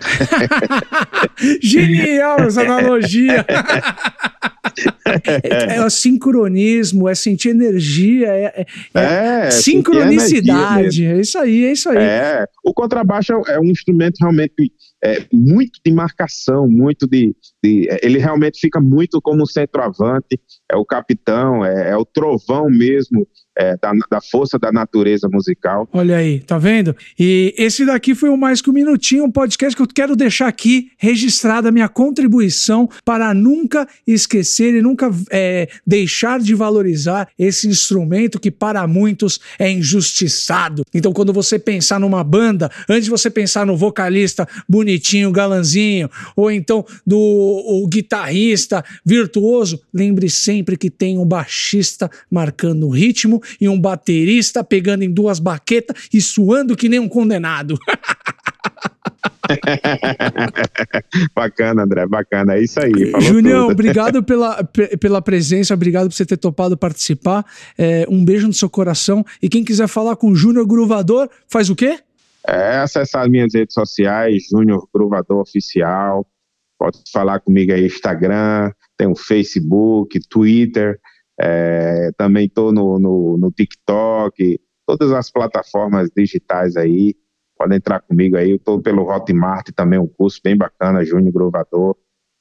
Genial 1.61 2.39
essa 2.41 2.61
analogia. 2.61 3.45
é, 5.25 5.75
é 5.77 5.85
o 5.85 5.89
sincronismo, 5.89 7.07
é 7.09 7.15
sentir 7.15 7.49
energia, 7.49 8.27
é, 8.27 8.43
é- 8.61 8.65
é 8.93 9.47
É, 9.47 9.51
sincronicidade. 9.51 11.05
É 11.05 11.19
isso 11.19 11.37
aí, 11.37 11.65
é 11.65 11.71
isso 11.71 11.89
aí. 11.89 11.97
É, 11.97 12.45
o 12.63 12.73
contrabaixo 12.73 13.33
é 13.47 13.59
um 13.59 13.65
instrumento 13.65 14.17
realmente 14.19 14.53
é, 15.03 15.25
muito 15.31 15.79
de 15.85 15.91
marcação, 15.91 16.67
muito 16.67 17.07
de, 17.07 17.35
de- 17.63 17.87
é, 17.89 17.99
Ele 18.03 18.17
realmente 18.17 18.59
fica 18.59 18.79
muito 18.79 19.21
como 19.21 19.45
centroavante, 19.47 20.39
é 20.71 20.75
o 20.77 20.85
capitão, 20.85 21.65
é, 21.65 21.91
é 21.91 21.97
o 21.97 22.05
trovão 22.05 22.69
mesmo 22.69 23.27
é, 23.57 23.75
da, 23.77 23.91
da 24.09 24.21
força 24.21 24.57
da 24.57 24.71
natureza 24.71 25.27
musical. 25.29 25.87
Olha 25.91 26.15
aí, 26.17 26.39
tá 26.39 26.57
vendo? 26.57 26.95
E 27.19 27.53
esse 27.57 27.85
daqui 27.85 28.15
foi 28.15 28.29
o 28.29 28.37
Mais 28.37 28.61
Que 28.61 28.69
Um 28.69 28.73
Minutinho, 28.73 29.25
um 29.25 29.31
podcast 29.31 29.75
que 29.75 29.81
eu 29.81 29.87
quero 29.87 30.15
deixar 30.15 30.47
aqui 30.47 30.89
registrada 30.97 31.67
a 31.67 31.71
minha 31.71 31.89
contribuição 31.89 32.89
para 33.03 33.33
nunca 33.33 33.85
esquecer 34.07 34.73
e 34.73 34.81
nunca 34.81 35.11
é, 35.29 35.67
deixar 35.85 36.39
de 36.39 36.55
valorizar 36.55 37.27
esse 37.37 37.67
instrumento 37.67 38.39
que 38.39 38.49
para 38.51 38.87
muitos 38.87 39.39
é 39.59 39.69
injustiçado. 39.69 40.83
Então, 40.93 41.11
quando 41.11 41.33
você 41.33 41.59
pensar 41.59 41.99
numa 41.99 42.23
banda, 42.23 42.69
antes 42.89 43.05
de 43.05 43.09
você 43.09 43.29
pensar 43.29 43.65
no 43.65 43.75
vocalista 43.75 44.47
bonitinho, 44.91 45.31
galanzinho, 45.31 46.09
ou 46.35 46.51
então 46.51 46.85
do 47.05 47.17
o 47.17 47.87
guitarrista 47.87 48.83
virtuoso, 49.05 49.81
lembre 49.93 50.29
sempre 50.29 50.75
que 50.75 50.89
tem 50.89 51.17
um 51.17 51.25
baixista 51.25 52.09
marcando 52.29 52.87
o 52.87 52.89
ritmo 52.89 53.41
e 53.59 53.69
um 53.69 53.79
baterista 53.79 54.63
pegando 54.63 55.03
em 55.03 55.11
duas 55.11 55.39
baquetas 55.39 56.09
e 56.13 56.19
suando 56.19 56.75
que 56.75 56.89
nem 56.89 56.99
um 56.99 57.07
condenado. 57.07 57.77
bacana, 61.35 61.83
André, 61.83 62.05
bacana, 62.07 62.55
é 62.55 62.63
isso 62.63 62.79
aí. 62.79 62.91
Junião, 63.21 63.67
tudo. 63.67 63.73
obrigado 63.79 64.23
pela, 64.23 64.63
pe- 64.63 64.97
pela 64.97 65.21
presença, 65.21 65.73
obrigado 65.73 66.07
por 66.09 66.15
você 66.15 66.25
ter 66.25 66.37
topado 66.37 66.77
participar. 66.77 67.45
É, 67.77 68.05
um 68.09 68.23
beijo 68.23 68.47
no 68.47 68.53
seu 68.53 68.69
coração. 68.69 69.25
E 69.41 69.49
quem 69.49 69.63
quiser 69.63 69.87
falar 69.87 70.15
com 70.15 70.29
o 70.31 70.35
Júnior 70.35 70.65
Gruvador, 70.65 71.29
faz 71.47 71.69
o 71.69 71.75
quê? 71.75 71.99
É 72.47 72.77
acessar 72.77 73.23
as 73.23 73.29
minhas 73.29 73.53
redes 73.53 73.73
sociais, 73.73 74.47
Júnior 74.51 74.87
Gruvador 74.93 75.41
Oficial. 75.41 76.25
Pode 76.79 76.99
falar 77.13 77.39
comigo 77.39 77.71
aí, 77.71 77.85
Instagram, 77.85 78.71
tem 78.97 79.07
o 79.07 79.15
Facebook, 79.15 80.19
Twitter. 80.27 80.99
é, 81.39 82.11
também 82.17 82.45
estou 82.45 82.71
no, 82.71 82.99
no, 82.99 83.37
no 83.37 83.51
TikTok, 83.51 84.59
todas 84.87 85.11
as 85.11 85.31
plataformas 85.31 86.09
digitais 86.15 86.75
aí. 86.75 87.15
Pode 87.57 87.75
entrar 87.75 87.99
comigo 87.99 88.35
aí. 88.35 88.49
Eu 88.49 88.55
estou 88.55 88.81
pelo 88.81 89.07
Hotmart 89.07 89.69
também, 89.75 89.99
um 89.99 90.07
curso 90.07 90.39
bem 90.43 90.57
bacana, 90.57 91.05
Júnior 91.05 91.31
Gruvador. 91.31 91.95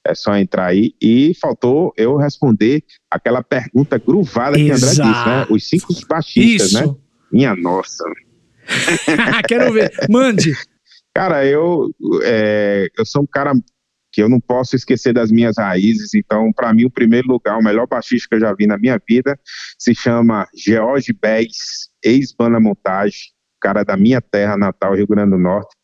É 0.07 0.15
só 0.15 0.35
entrar 0.37 0.67
aí. 0.67 0.95
E 1.01 1.35
faltou 1.39 1.93
eu 1.97 2.17
responder 2.17 2.83
aquela 3.11 3.43
pergunta 3.43 3.99
gruvada 3.99 4.57
que 4.57 4.71
o 4.71 4.75
André 4.75 4.89
disse, 4.89 5.03
né? 5.03 5.11
Exato. 5.11 5.55
Os 5.55 5.69
cinco 5.69 5.93
baixistas, 6.09 6.73
né? 6.73 6.81
Isso. 6.85 7.01
Minha 7.31 7.55
nossa. 7.55 8.03
Quero 9.49 9.73
ver. 9.73 9.93
Mande. 10.09 10.53
Cara, 11.15 11.45
eu, 11.45 11.91
é, 12.23 12.89
eu 12.97 13.05
sou 13.05 13.23
um 13.23 13.27
cara 13.27 13.53
que 14.13 14.23
eu 14.23 14.29
não 14.29 14.41
posso 14.41 14.75
esquecer 14.75 15.13
das 15.13 15.31
minhas 15.31 15.57
raízes, 15.57 16.15
então, 16.15 16.53
para 16.53 16.73
mim, 16.75 16.85
o 16.85 16.91
primeiro 16.91 17.29
lugar, 17.29 17.57
o 17.57 17.63
melhor 17.63 17.87
baixista 17.87 18.29
que 18.29 18.35
eu 18.37 18.41
já 18.41 18.53
vi 18.53 18.67
na 18.67 18.77
minha 18.77 19.01
vida, 19.09 19.39
se 19.79 19.95
chama 19.95 20.49
George 20.55 21.13
Bez, 21.13 21.89
ex-banda 22.03 22.59
montagem, 22.59 23.21
cara 23.61 23.85
da 23.85 23.97
minha 23.97 24.21
terra 24.21 24.57
natal, 24.57 24.95
Rio 24.95 25.07
Grande 25.07 25.31
do 25.31 25.39
Norte. 25.39 25.75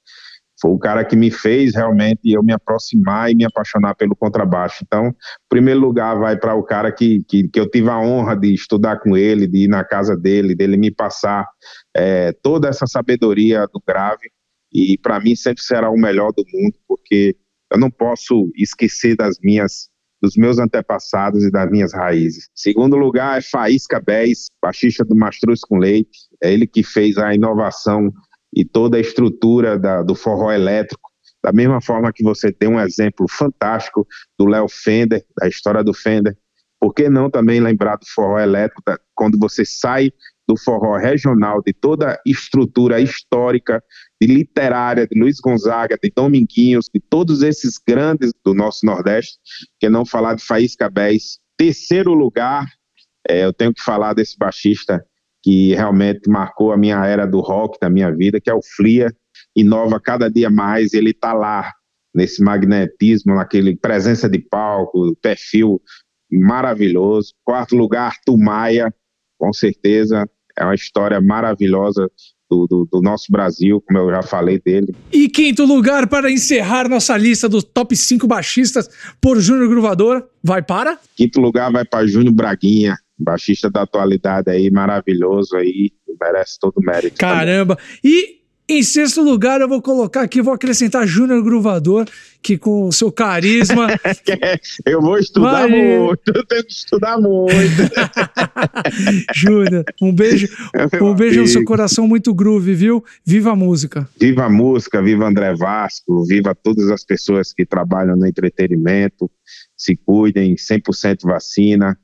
Foi 0.60 0.70
o 0.70 0.78
cara 0.78 1.04
que 1.04 1.14
me 1.14 1.30
fez 1.30 1.74
realmente 1.74 2.20
eu 2.24 2.42
me 2.42 2.52
aproximar 2.52 3.30
e 3.30 3.34
me 3.34 3.44
apaixonar 3.44 3.94
pelo 3.94 4.16
contrabaixo. 4.16 4.82
Então, 4.86 5.14
primeiro 5.48 5.80
lugar 5.80 6.18
vai 6.18 6.36
para 6.36 6.54
o 6.54 6.62
cara 6.62 6.90
que, 6.90 7.22
que, 7.28 7.48
que 7.48 7.60
eu 7.60 7.68
tive 7.68 7.90
a 7.90 7.98
honra 7.98 8.34
de 8.34 8.54
estudar 8.54 9.00
com 9.00 9.16
ele, 9.16 9.46
de 9.46 9.64
ir 9.64 9.68
na 9.68 9.84
casa 9.84 10.16
dele, 10.16 10.54
dele 10.54 10.76
me 10.76 10.90
passar 10.90 11.46
é, 11.94 12.32
toda 12.42 12.68
essa 12.68 12.86
sabedoria 12.86 13.66
do 13.72 13.82
grave 13.86 14.30
e 14.72 14.98
para 14.98 15.20
mim 15.20 15.34
sempre 15.34 15.62
será 15.62 15.90
o 15.90 15.96
melhor 15.96 16.32
do 16.32 16.44
mundo, 16.52 16.76
porque 16.86 17.36
eu 17.72 17.78
não 17.78 17.90
posso 17.90 18.50
esquecer 18.56 19.16
das 19.16 19.38
minhas 19.42 19.88
dos 20.22 20.34
meus 20.34 20.58
antepassados 20.58 21.44
e 21.44 21.50
das 21.50 21.70
minhas 21.70 21.92
raízes. 21.92 22.48
Segundo 22.54 22.96
lugar 22.96 23.38
é 23.38 23.42
Faísca 23.42 24.00
Bez, 24.00 24.46
baixista 24.62 25.04
do 25.04 25.14
Mastruz 25.14 25.60
com 25.60 25.76
Leite, 25.76 26.18
é 26.42 26.52
ele 26.52 26.66
que 26.66 26.82
fez 26.82 27.18
a 27.18 27.34
inovação 27.34 28.10
e 28.54 28.64
toda 28.64 28.96
a 28.96 29.00
estrutura 29.00 29.78
da, 29.78 30.02
do 30.02 30.14
forró 30.14 30.52
elétrico, 30.52 31.10
da 31.42 31.52
mesma 31.52 31.80
forma 31.80 32.12
que 32.12 32.24
você 32.24 32.50
tem 32.50 32.68
um 32.68 32.80
exemplo 32.80 33.26
fantástico 33.28 34.06
do 34.38 34.46
Léo 34.46 34.66
Fender, 34.68 35.24
da 35.38 35.46
história 35.46 35.84
do 35.84 35.94
Fender, 35.94 36.36
por 36.80 36.92
que 36.92 37.08
não 37.08 37.30
também 37.30 37.60
lembrar 37.60 37.96
do 37.96 38.06
forró 38.06 38.38
elétrico, 38.38 38.82
quando 39.14 39.38
você 39.38 39.64
sai 39.64 40.10
do 40.46 40.56
forró 40.56 40.96
regional, 40.96 41.60
de 41.60 41.72
toda 41.72 42.12
a 42.12 42.20
estrutura 42.24 43.00
histórica, 43.00 43.82
de 44.20 44.28
literária, 44.28 45.06
de 45.06 45.18
Luiz 45.18 45.40
Gonzaga, 45.40 45.98
de 46.00 46.12
Dominguinhos, 46.14 46.88
de 46.92 47.00
todos 47.00 47.42
esses 47.42 47.78
grandes 47.78 48.32
do 48.44 48.54
nosso 48.54 48.86
Nordeste, 48.86 49.38
que 49.80 49.88
não 49.88 50.06
falar 50.06 50.34
de 50.34 50.44
Faísca 50.44 50.88
Bez. 50.88 51.38
Terceiro 51.56 52.14
lugar, 52.14 52.66
é, 53.28 53.44
eu 53.44 53.52
tenho 53.52 53.74
que 53.74 53.82
falar 53.82 54.14
desse 54.14 54.36
baixista 54.38 55.04
que 55.46 55.76
realmente 55.76 56.28
marcou 56.28 56.72
a 56.72 56.76
minha 56.76 57.06
era 57.06 57.24
do 57.24 57.38
rock, 57.38 57.78
da 57.80 57.88
minha 57.88 58.10
vida, 58.10 58.40
que 58.40 58.50
é 58.50 58.52
o 58.52 58.60
Flia, 58.60 59.14
inova 59.54 60.00
cada 60.00 60.28
dia 60.28 60.50
mais, 60.50 60.92
ele 60.92 61.10
está 61.10 61.32
lá, 61.32 61.72
nesse 62.12 62.42
magnetismo, 62.42 63.32
naquele 63.32 63.76
presença 63.76 64.28
de 64.28 64.40
palco, 64.40 65.14
perfil 65.22 65.80
maravilhoso. 66.28 67.32
Quarto 67.44 67.76
lugar, 67.76 68.06
Arthur 68.06 68.36
Maia, 68.36 68.92
com 69.38 69.52
certeza, 69.52 70.28
é 70.58 70.64
uma 70.64 70.74
história 70.74 71.20
maravilhosa 71.20 72.10
do, 72.50 72.66
do, 72.66 72.88
do, 72.90 73.00
nosso 73.00 73.30
Brasil, 73.30 73.80
como 73.86 74.00
eu 74.00 74.10
já 74.10 74.24
falei 74.24 74.58
dele. 74.58 74.96
E 75.12 75.28
quinto 75.28 75.64
lugar 75.64 76.08
para 76.08 76.28
encerrar 76.28 76.88
nossa 76.88 77.16
lista 77.16 77.48
dos 77.48 77.62
top 77.62 77.94
5 77.94 78.26
baixistas 78.26 78.90
por 79.20 79.38
Júnior 79.38 79.68
Gruvador, 79.68 80.26
vai 80.42 80.60
para? 80.60 80.98
Quinto 81.14 81.40
lugar 81.40 81.70
vai 81.70 81.84
para 81.84 82.04
Júnior 82.04 82.34
Braguinha, 82.34 82.96
baixista 83.18 83.70
da 83.70 83.82
atualidade 83.82 84.50
aí, 84.50 84.70
maravilhoso 84.70 85.56
aí, 85.56 85.92
merece 86.20 86.58
todo 86.58 86.74
o 86.78 86.82
mérito. 86.82 87.18
Caramba! 87.18 87.76
Também. 87.76 88.00
E 88.04 88.36
Em 88.68 88.82
sexto 88.82 89.22
lugar, 89.22 89.60
eu 89.60 89.68
vou 89.68 89.80
colocar 89.80 90.22
aqui, 90.22 90.42
vou 90.42 90.52
acrescentar 90.52 91.06
Júnior 91.06 91.40
Gruvador, 91.40 92.04
que 92.42 92.58
com 92.58 92.88
o 92.88 92.92
seu 92.92 93.12
carisma. 93.12 93.86
eu 94.84 95.00
vou 95.00 95.16
estudar 95.18 95.68
muito, 95.68 96.32
eu 96.34 96.44
tenho 96.44 96.64
que 96.64 96.72
estudar 96.72 97.16
muito. 97.16 97.54
Júnior, 99.32 99.84
um 100.02 100.12
beijo, 100.12 100.48
um 101.00 101.14
beijo 101.14 101.42
no 101.42 101.46
seu 101.46 101.64
coração 101.64 102.08
muito 102.08 102.34
groove, 102.34 102.74
viu? 102.74 103.04
Viva 103.24 103.52
a 103.52 103.56
música. 103.56 104.08
Viva 104.18 104.46
a 104.46 104.50
música, 104.50 105.00
viva 105.00 105.28
André 105.28 105.54
Vasco, 105.54 106.24
viva 106.24 106.52
todas 106.52 106.90
as 106.90 107.04
pessoas 107.04 107.52
que 107.52 107.64
trabalham 107.64 108.16
no 108.16 108.26
entretenimento, 108.26 109.30
se 109.76 109.94
cuidem, 109.94 110.56
100% 110.56 111.18
vacina. 111.22 111.96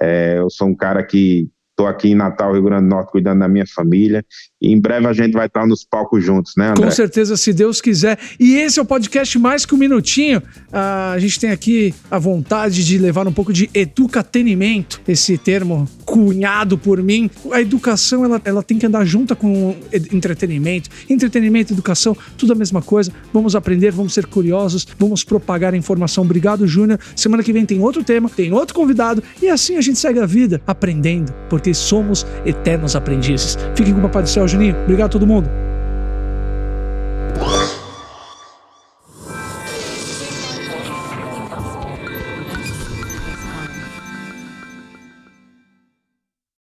É, 0.00 0.38
eu 0.38 0.48
sou 0.50 0.68
um 0.68 0.74
cara 0.74 1.04
que 1.04 1.50
Estou 1.80 1.88
aqui 1.88 2.08
em 2.08 2.14
Natal, 2.14 2.52
Rio 2.52 2.62
Grande 2.62 2.82
do 2.82 2.90
Norte, 2.90 3.10
cuidando 3.10 3.38
da 3.38 3.48
minha 3.48 3.64
família. 3.66 4.22
E 4.60 4.70
em 4.70 4.78
breve 4.78 5.06
a 5.06 5.14
gente 5.14 5.32
vai 5.32 5.46
estar 5.46 5.66
nos 5.66 5.82
palcos 5.82 6.22
juntos, 6.22 6.52
né, 6.54 6.72
André? 6.72 6.84
Com 6.84 6.90
certeza, 6.90 7.38
se 7.38 7.54
Deus 7.54 7.80
quiser. 7.80 8.18
E 8.38 8.56
esse 8.56 8.78
é 8.78 8.82
o 8.82 8.84
podcast 8.84 9.38
Mais 9.38 9.64
Que 9.64 9.74
Um 9.74 9.78
Minutinho. 9.78 10.42
Ah, 10.70 11.12
a 11.12 11.18
gente 11.18 11.40
tem 11.40 11.50
aqui 11.50 11.94
a 12.10 12.18
vontade 12.18 12.84
de 12.84 12.98
levar 12.98 13.26
um 13.26 13.32
pouco 13.32 13.50
de 13.50 13.70
educatenimento, 13.72 15.00
esse 15.08 15.38
termo 15.38 15.88
cunhado 16.04 16.76
por 16.76 17.02
mim. 17.02 17.30
A 17.50 17.62
educação, 17.62 18.26
ela, 18.26 18.42
ela 18.44 18.62
tem 18.62 18.78
que 18.78 18.84
andar 18.84 19.06
junto 19.06 19.34
com 19.34 19.74
entretenimento. 20.12 20.90
Entretenimento, 21.08 21.72
educação, 21.72 22.14
tudo 22.36 22.52
a 22.52 22.56
mesma 22.56 22.82
coisa. 22.82 23.10
Vamos 23.32 23.56
aprender, 23.56 23.90
vamos 23.90 24.12
ser 24.12 24.26
curiosos, 24.26 24.86
vamos 24.98 25.24
propagar 25.24 25.72
a 25.72 25.78
informação. 25.78 26.24
Obrigado, 26.24 26.66
Júnior. 26.66 27.00
Semana 27.16 27.42
que 27.42 27.54
vem 27.54 27.64
tem 27.64 27.80
outro 27.80 28.04
tema, 28.04 28.28
tem 28.28 28.52
outro 28.52 28.74
convidado. 28.74 29.22
E 29.40 29.48
assim 29.48 29.78
a 29.78 29.80
gente 29.80 29.98
segue 29.98 30.18
a 30.18 30.26
vida, 30.26 30.60
aprendendo. 30.66 31.32
Porque 31.48 31.69
somos 31.74 32.26
eternos 32.44 32.96
aprendizes. 32.96 33.56
Fiquem 33.74 33.92
com 33.92 34.00
o 34.00 34.02
Papai 34.02 34.22
do 34.22 34.28
Céu, 34.28 34.46
Juninho. 34.46 34.76
Obrigado 34.82 35.06
a 35.06 35.12
todo 35.12 35.26
mundo. 35.26 35.69